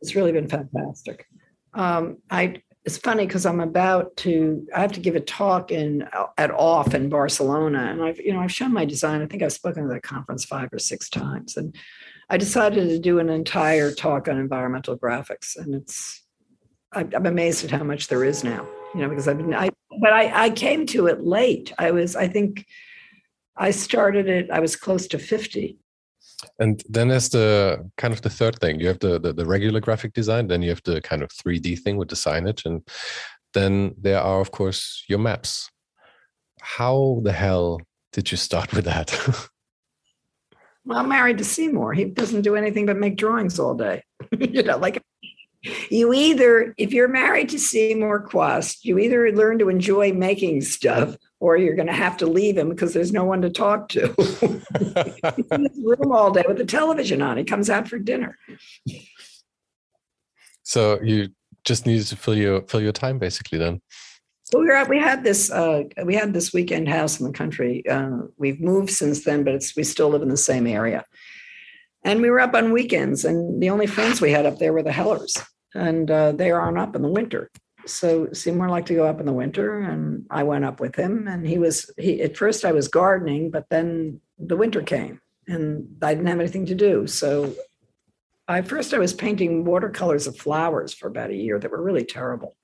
[0.00, 1.26] It's really been fantastic.
[1.74, 6.08] Um, I it's funny because I'm about to I have to give a talk in
[6.38, 9.20] at OFFF in Barcelona and I've you know I've shown my design.
[9.20, 11.74] I think I've spoken at that conference five or six times and
[12.30, 16.22] I decided to do an entire talk on environmental graphics and it's
[16.92, 18.64] I'm amazed at how much there is now
[18.94, 21.72] you know because I've been I but I I came to it late.
[21.80, 22.66] I was I think
[23.56, 25.76] I started it I was close to 50
[26.58, 28.80] and then there's the kind of the third thing.
[28.80, 31.80] You have the, the, the regular graphic design, then you have the kind of 3D
[31.80, 32.82] thing with the signage, and
[33.54, 35.70] then there are of course your maps.
[36.60, 37.80] how the hell
[38.12, 39.08] did you start with that?
[40.84, 41.92] well, I'm married to Seymour.
[41.94, 44.02] He doesn't do anything but make drawings all day.
[44.38, 45.02] you know, like
[45.90, 51.16] you either, if you're married to Seymour Chwast, you either learn to enjoy making stuff
[51.40, 54.14] or you're going to have to leave him because there's no one to talk to.
[54.18, 57.36] He's in his room all day with the television on.
[57.36, 58.38] He comes out for dinner.
[60.62, 61.28] So you
[61.64, 63.80] just needed to fill your fill your time basically then.
[64.44, 67.32] So we were at, we had this uh, we had this weekend house in the
[67.32, 67.86] country.
[67.88, 71.04] Uh, we've moved since then, but it's we still live in the same area.
[72.04, 74.84] And we were up on weekends, and the only friends we had up there were
[74.84, 75.36] the Hellers,
[75.74, 77.50] and uh, they aren't up in the winter.
[77.86, 81.28] So Seymour liked to go up in the winter, and I went up with him.
[81.28, 85.86] And he was he at first I was gardening, but then the winter came, and
[86.02, 87.06] I didn't have anything to do.
[87.06, 87.54] So
[88.48, 92.04] I first I was painting watercolors of flowers for about a year that were really
[92.04, 92.56] terrible.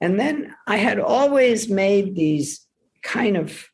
[0.00, 2.66] And then I had always made these
[3.02, 3.68] kind of,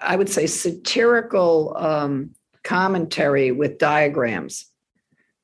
[0.00, 4.66] I would say, satirical um, commentary with diagrams.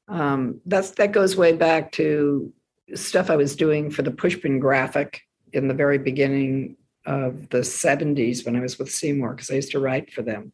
[0.08, 2.52] Um, that's that goes way back to
[2.94, 5.22] stuff I was doing for the Pushpin graphic
[5.52, 9.72] in the very beginning of the 70s when I was with Seymour, because I used
[9.72, 10.52] to write for them.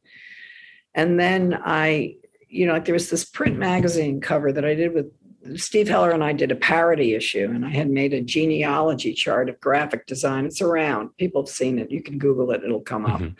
[0.94, 2.16] And then I
[2.48, 5.12] you know, like there was this print magazine cover that I did with
[5.56, 9.48] Steve Heller and I did a parody issue, and I had made a genealogy chart
[9.48, 10.44] of graphic design.
[10.46, 11.16] It's around.
[11.16, 11.90] People have seen it.
[11.90, 13.20] You can Google it, it'll come up.
[13.20, 13.34] Mm-hmm.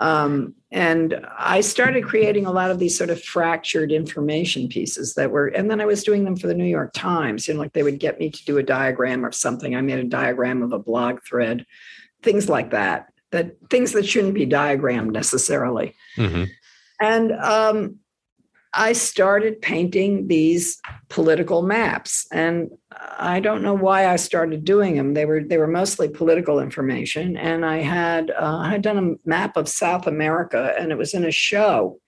[0.00, 5.30] Um, and I started creating a lot of these sort of fractured information pieces that
[5.30, 7.46] were, and then I was doing them for the New York Times.
[7.46, 9.76] You know, like they would get me to do a diagram or something.
[9.76, 11.66] I made a diagram of a blog thread,
[12.22, 15.94] things like that, that things that shouldn't be diagrammed necessarily.
[16.16, 16.44] Mm-hmm.
[17.00, 17.96] And um,
[18.72, 22.70] I started painting these political maps, and
[23.18, 25.14] I don't know why I started doing them.
[25.14, 29.28] They were they were mostly political information, and I had uh, I had done a
[29.28, 31.98] map of South America, and it was in a show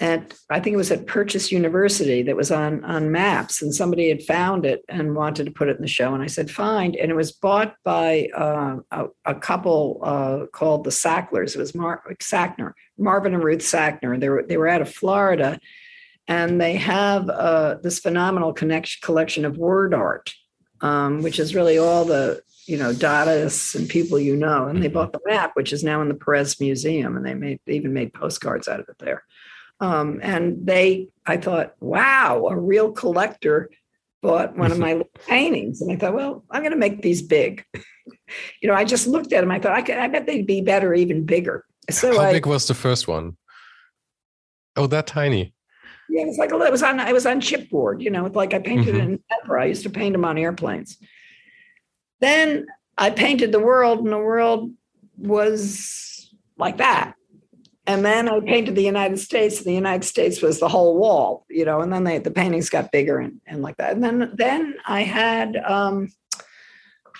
[0.00, 4.08] at I think it was at Purchase University that was on on maps, and somebody
[4.08, 6.94] had found it and wanted to put it in the show, and I said fine,
[7.00, 11.54] and it was bought by uh, a, a, couple uh, called the Sacklers.
[11.54, 14.18] It was Mar- Sackner, Marvin and Ruth Sackner.
[14.18, 15.58] They were they were out of Florida,
[16.28, 20.32] and they have uh, this phenomenal connection collection of word art,
[20.80, 24.88] um, which is really all the you know Dadaists and people you know, and they
[24.88, 27.92] bought the map, which is now in the Perez Museum, and they made they even
[27.92, 29.24] made postcards out of it there.
[29.80, 33.70] Um, and they, I thought, wow, a real collector
[34.22, 35.80] bought one of my paintings.
[35.80, 37.64] And I thought, well, I'm going to make these big.
[37.74, 39.50] you know, I just looked at them.
[39.50, 41.64] I thought, I, could, I bet they'd be better, even bigger.
[41.90, 43.36] So how I, big was the first one?
[44.76, 45.54] Oh, that tiny.
[46.08, 48.00] Yeah, it was like it was on it was on chipboard.
[48.00, 49.12] You know, it's like I painted mm-hmm.
[49.12, 49.58] in paper.
[49.58, 50.96] I used to paint them on airplanes.
[52.20, 54.72] Then I painted the world, and the world
[55.18, 57.14] was like that.
[57.88, 61.46] And then I painted the United States, and the United States was the whole wall,
[61.48, 61.80] you know.
[61.80, 63.94] And then they, the paintings got bigger and, and like that.
[63.94, 66.12] And then then I had um,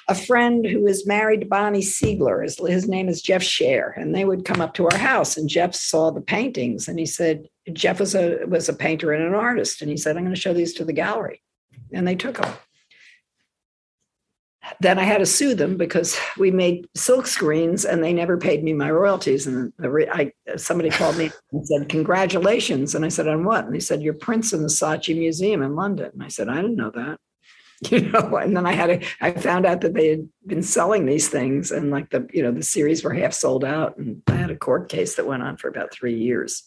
[0.08, 2.42] a friend who is married to Bonnie Siegler.
[2.42, 5.38] His, his name is Jeff Scher, and they would come up to our house.
[5.38, 9.24] And Jeff saw the paintings, and he said Jeff was a was a painter and
[9.24, 11.42] an artist, and he said I'm going to show these to the gallery,
[11.94, 12.52] and they took them
[14.80, 18.62] then I had to sue them because we made silk screens and they never paid
[18.62, 19.46] me my royalties.
[19.46, 22.94] And I, somebody called me and said, Congratulations.
[22.94, 23.64] And I said, On what?
[23.64, 26.10] And they said, Your prints in the Saatchi Museum in London.
[26.12, 27.18] And I said, I didn't know that.
[27.90, 31.06] You know, and then I had to, I found out that they had been selling
[31.06, 33.96] these things and like the, you know, the series were half sold out.
[33.96, 36.64] And I had a court case that went on for about three years.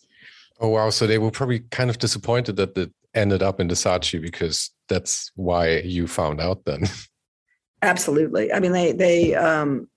[0.62, 0.90] Oh, wow.
[0.90, 4.70] So they were probably kind of disappointed that it ended up in the Saatchi because
[4.88, 6.84] that's why you found out then.
[7.82, 8.54] Absolutely.
[8.54, 9.88] I mean, they they um,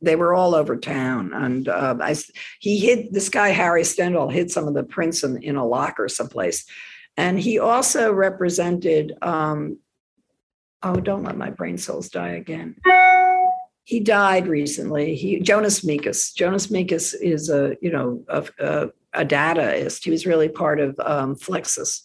[0.00, 2.16] they were all over town, and uh, I
[2.60, 6.08] he hid this guy Harry Stendhal hid some of the prints in, in a locker
[6.08, 6.64] someplace,
[7.16, 9.14] and he also represented.
[9.22, 9.78] Um,
[10.82, 12.76] oh, don't let my brain cells die again.
[13.82, 15.16] He died recently.
[15.16, 16.32] He Jonas Mekas.
[16.34, 20.04] Jonas Mekas is a you know a, a, a Dadaist.
[20.04, 22.02] He was really part of um, Fluxus,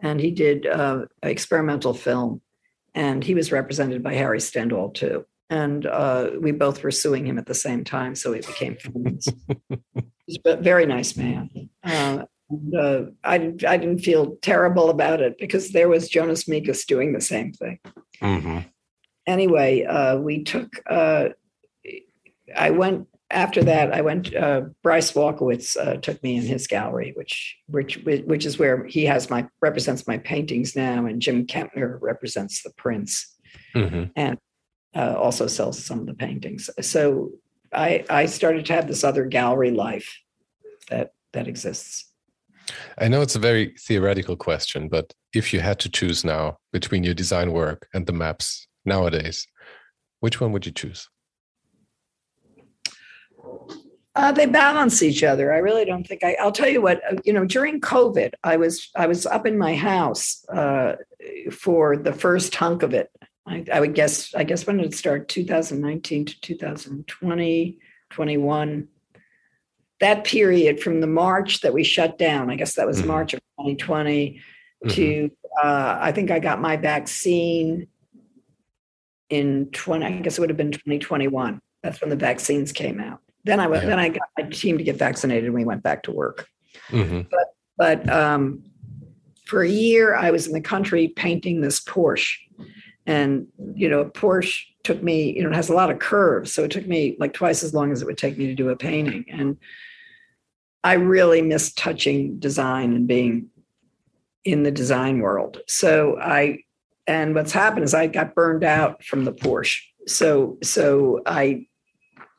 [0.00, 2.40] and he did uh, experimental film
[2.94, 5.24] and he was represented by Harry Stendhal too.
[5.50, 9.28] And uh, we both were suing him at the same time, so we became friends.
[10.26, 11.50] He's a very nice man.
[11.84, 13.34] Uh, and, uh, I,
[13.66, 17.78] I didn't feel terrible about it because there was Jonas Mekas doing the same thing.
[18.22, 18.58] Mm-hmm.
[19.26, 21.30] Anyway, uh, we took, uh,
[22.56, 24.34] I went after that, I went.
[24.34, 29.04] Uh, Bryce Wolkowitz uh, took me in his gallery, which which which is where he
[29.06, 33.28] has my represents my paintings now, and Jim Kempner represents the prints.
[33.74, 34.04] Mm-hmm.
[34.16, 34.38] And
[34.94, 36.68] uh, also sells some of the paintings.
[36.80, 37.30] So
[37.72, 40.18] I I started to have this other gallery life
[40.90, 42.12] that that exists.
[42.98, 47.04] I know it's a very theoretical question, but if you had to choose now between
[47.04, 49.46] your design work and the maps nowadays,
[50.20, 51.08] which one would you choose?
[54.14, 55.52] Uh, they balance each other.
[55.52, 56.36] I really don't think I.
[56.38, 57.00] I'll tell you what.
[57.10, 60.96] Uh, you know, during COVID, I was I was up in my house uh,
[61.50, 63.10] for the first hunk of it.
[63.46, 64.34] I, I, would guess.
[64.34, 65.28] I guess when did it start?
[65.28, 67.78] 2019 to 2020,
[68.10, 68.88] 21.
[70.00, 72.50] That period from the March that we shut down.
[72.50, 73.08] I guess that was mm-hmm.
[73.08, 74.40] March of 2020
[74.84, 74.88] mm-hmm.
[74.90, 75.30] to.
[75.62, 77.86] Uh, I think I got my vaccine
[79.30, 80.04] in 20.
[80.04, 81.60] I guess it would have been 2021.
[81.82, 83.20] That's when the vaccines came out.
[83.44, 83.82] Then I went.
[83.82, 83.90] Yeah.
[83.90, 86.48] Then I got my team to get vaccinated, and we went back to work.
[86.88, 87.22] Mm-hmm.
[87.30, 88.64] But but um,
[89.46, 92.36] for a year, I was in the country painting this Porsche,
[93.06, 95.34] and you know, Porsche took me.
[95.36, 97.74] You know, it has a lot of curves, so it took me like twice as
[97.74, 99.24] long as it would take me to do a painting.
[99.28, 99.56] And
[100.84, 103.48] I really miss touching design and being
[104.44, 105.60] in the design world.
[105.68, 106.60] So I
[107.06, 109.80] and what's happened is I got burned out from the Porsche.
[110.06, 111.66] So so I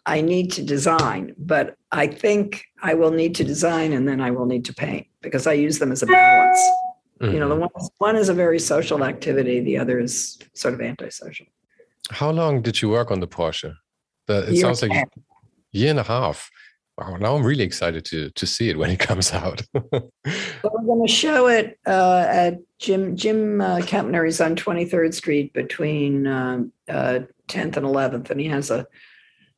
[0.05, 4.31] I need to design, but I think I will need to design and then I
[4.31, 6.59] will need to paint because I use them as a balance.
[7.21, 7.33] Mm-hmm.
[7.33, 7.61] You know, the mm-hmm.
[7.73, 11.45] one, one is a very social activity, the other is sort of antisocial.
[12.11, 13.75] How long did you work on the Porsche?
[14.27, 15.05] The, it year sounds like a
[15.71, 16.49] year and a half.
[16.97, 19.63] Wow, now I'm really excited to to see it when it comes out.
[19.73, 25.13] well, we're going to show it uh, at Jim Jim uh, Kempner is on 23rd
[25.13, 28.85] Street between um, uh, 10th and 11th, and he has a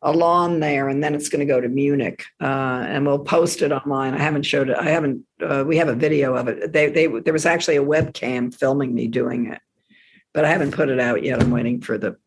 [0.06, 3.64] a lawn there, and then it's going to go to Munich, uh, and we'll post
[3.64, 4.14] it online.
[4.14, 4.78] I haven't showed it.
[4.78, 5.26] I haven't.
[5.42, 6.72] Uh, we have a video of it.
[6.72, 9.60] They, they, there was actually a webcam filming me doing it,
[10.32, 11.42] but I haven't put it out yet.
[11.42, 12.18] I'm waiting for the,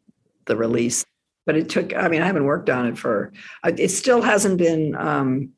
[0.46, 1.06] the release.
[1.46, 1.96] But it took.
[1.96, 3.32] I mean, I haven't worked on it for.
[3.64, 4.96] It still hasn't been.
[4.96, 5.52] Um,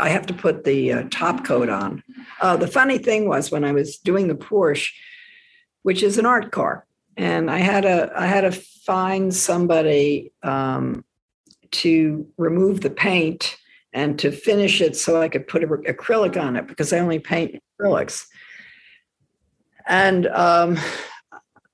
[0.00, 2.02] I have to put the uh, top coat on.
[2.40, 4.90] Uh, the funny thing was when I was doing the Porsche,
[5.82, 6.86] which is an art car,
[7.18, 10.32] and I had a I had to find somebody.
[10.42, 11.04] Um,
[11.72, 13.56] to remove the paint
[13.92, 17.62] and to finish it so I could put acrylic on it because I only paint
[17.80, 18.24] acrylics.
[19.86, 20.78] And um,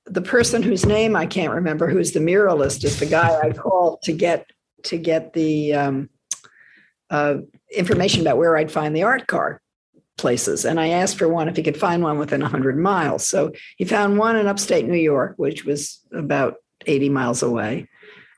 [0.05, 4.01] the person whose name I can't remember, who's the muralist, is the guy I called
[4.03, 4.47] to get
[4.83, 6.09] to get the um,
[7.09, 7.35] uh,
[7.75, 9.61] information about where I'd find the art car
[10.17, 10.65] places.
[10.65, 13.27] And I asked for one if he could find one within 100 miles.
[13.27, 16.55] So he found one in upstate New York, which was about
[16.85, 17.87] 80 miles away.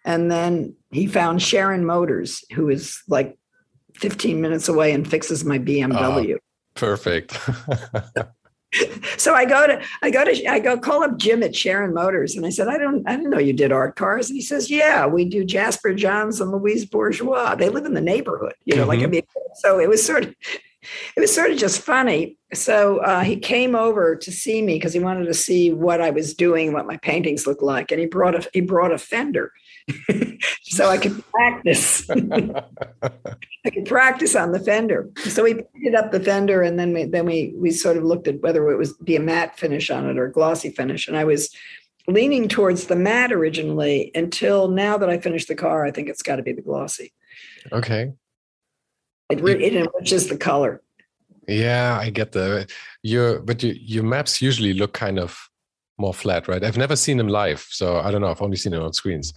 [0.04, 3.38] And then he found Sharon Motors, who is like
[3.96, 6.36] 15 minutes away and fixes my BMW.
[6.36, 6.38] Oh,
[6.76, 7.38] perfect.
[9.18, 12.36] so I go to I go to I go call up Jim at Sharon Motors
[12.36, 14.72] and I said I don't I didn't know you did art cars and he says
[14.72, 18.84] yeah we do Jasper Johns and Louise Bourgeois they live in the neighborhood you know
[18.84, 18.90] mm-hmm.
[18.90, 19.12] like I mm-hmm.
[19.12, 19.24] mean
[19.56, 20.36] so it was sort of
[21.18, 24.94] it was sort of just funny so uh, he came over to see me because
[24.94, 28.06] he wanted to see what I was doing what my paintings looked like and he
[28.06, 29.52] brought a he brought a fender
[30.64, 32.10] so I could practice.
[32.10, 35.10] I could practice on the fender.
[35.18, 38.28] So we painted up the fender, and then we then we we sort of looked
[38.28, 41.08] at whether it was be a matte finish on it or a glossy finish.
[41.08, 41.54] And I was
[42.08, 46.24] leaning towards the matte originally until now that I finished the car, I think it's
[46.24, 47.14] got to be the glossy.
[47.72, 48.12] Okay.
[49.30, 50.82] It, it enriches the color.
[51.48, 52.68] Yeah, I get the
[53.04, 55.50] your but your your maps usually look kind of
[56.02, 56.64] more flat, right?
[56.64, 58.28] I've never seen them live, so I don't know.
[58.28, 59.34] I've only seen it on screens.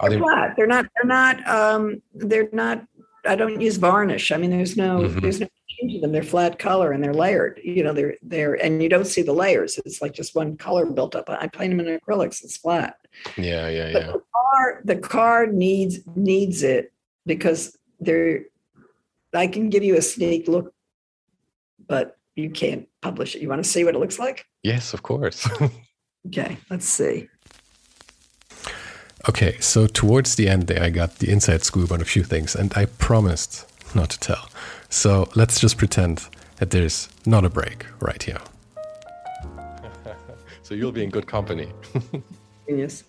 [0.00, 0.18] They're they...
[0.18, 0.54] flat.
[0.56, 0.86] They're not.
[0.94, 1.48] They're not.
[1.48, 2.84] Um, they're not.
[3.24, 4.32] I don't use varnish.
[4.32, 5.00] I mean, there's no.
[5.00, 5.20] Mm-hmm.
[5.20, 6.12] There's no change in them.
[6.12, 7.60] They're flat color and they're layered.
[7.64, 9.78] You know, they're they're and you don't see the layers.
[9.84, 11.30] It's like just one color built up.
[11.30, 12.44] I paint them in acrylics.
[12.44, 12.96] It's flat.
[13.36, 14.12] Yeah, yeah, but yeah.
[14.12, 16.92] The car, the car needs needs it
[17.26, 18.44] because they're.
[19.34, 20.74] I can give you a sneak look,
[21.86, 23.42] but you can't publish it.
[23.42, 24.46] You want to see what it looks like?
[24.62, 25.48] Yes, of course.
[26.26, 27.28] okay, let's see.
[29.28, 32.56] Okay, so towards the end there, I got the inside scoop on a few things,
[32.56, 34.48] and I promised not to tell.
[34.88, 38.40] So let's just pretend that there's not a break right here.
[40.62, 41.72] so you'll be in good company.
[42.68, 43.04] yes.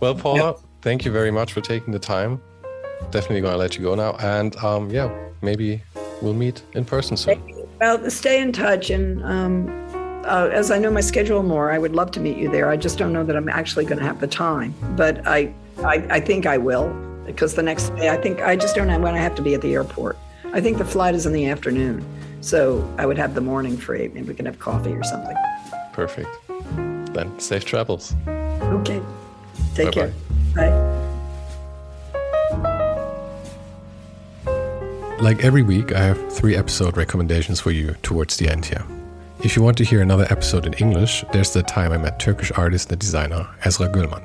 [0.00, 2.40] Well, Paula, thank you very much for taking the time.
[3.10, 4.16] Definitely going to let you go now.
[4.16, 5.10] And um, yeah,
[5.40, 5.82] maybe
[6.20, 7.42] we'll meet in person soon.
[7.80, 9.89] Well, stay in touch and um,
[10.24, 12.68] uh, as I know my schedule more, I would love to meet you there.
[12.68, 16.06] I just don't know that I'm actually going to have the time, but I, I,
[16.10, 16.88] I think I will
[17.26, 19.54] because the next day I think I just don't know when I have to be
[19.54, 20.18] at the airport.
[20.52, 22.04] I think the flight is in the afternoon,
[22.40, 24.08] so I would have the morning free.
[24.08, 25.36] Maybe we can have coffee or something.
[25.92, 26.28] Perfect.
[27.14, 28.14] Then safe travels.
[28.26, 29.00] Okay.
[29.74, 30.12] Take bye care.
[30.54, 30.96] Bye.
[35.20, 38.84] Like every week, I have three episode recommendations for you towards the end here.
[39.42, 42.52] If you want to hear another episode in English, there's the time I met Turkish
[42.56, 44.22] artist and designer Esra Gülmen.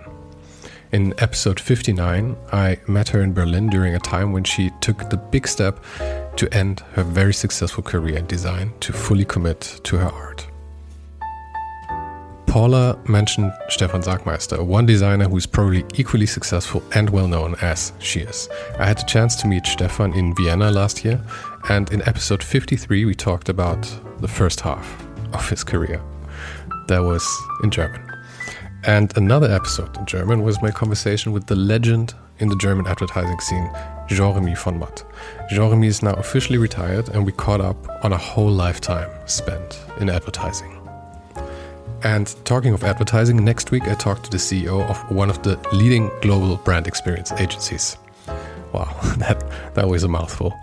[0.91, 5.15] In episode 59, I met her in Berlin during a time when she took the
[5.15, 5.81] big step
[6.35, 10.47] to end her very successful career in design to fully commit to her art.
[12.45, 18.19] Paula mentioned Stefan Sagmeister, one designer who's probably equally successful and well known as she
[18.19, 18.49] is.
[18.79, 21.21] I had the chance to meet Stefan in Vienna last year,
[21.69, 23.89] and in episode 53, we talked about
[24.19, 26.01] the first half of his career.
[26.87, 27.25] That was
[27.63, 28.01] in German.
[28.85, 33.39] And another episode in German was my conversation with the legend in the German advertising
[33.39, 33.69] scene,
[34.07, 35.03] Jean-Remy von Matt.
[35.49, 40.09] Jean-Remy is now officially retired, and we caught up on a whole lifetime spent in
[40.09, 40.71] advertising.
[42.03, 45.57] And talking of advertising, next week I talked to the CEO of one of the
[45.73, 47.97] leading global brand experience agencies.
[48.73, 49.43] Wow, that,
[49.73, 50.53] that was a mouthful.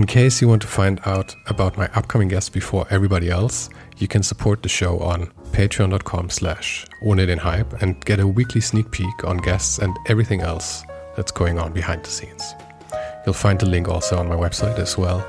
[0.00, 3.68] In case you want to find out about my upcoming guests before everybody else,
[3.98, 9.24] you can support the show on patreon.com slash hype and get a weekly sneak peek
[9.24, 10.84] on guests and everything else
[11.16, 12.54] that's going on behind the scenes.
[13.26, 15.22] You'll find the link also on my website as well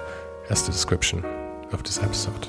[0.50, 1.26] as the description
[1.74, 2.48] of this episode.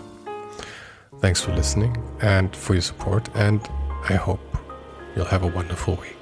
[1.18, 3.68] Thanks for listening and for your support, and
[4.08, 4.58] I hope
[5.16, 6.21] you'll have a wonderful week.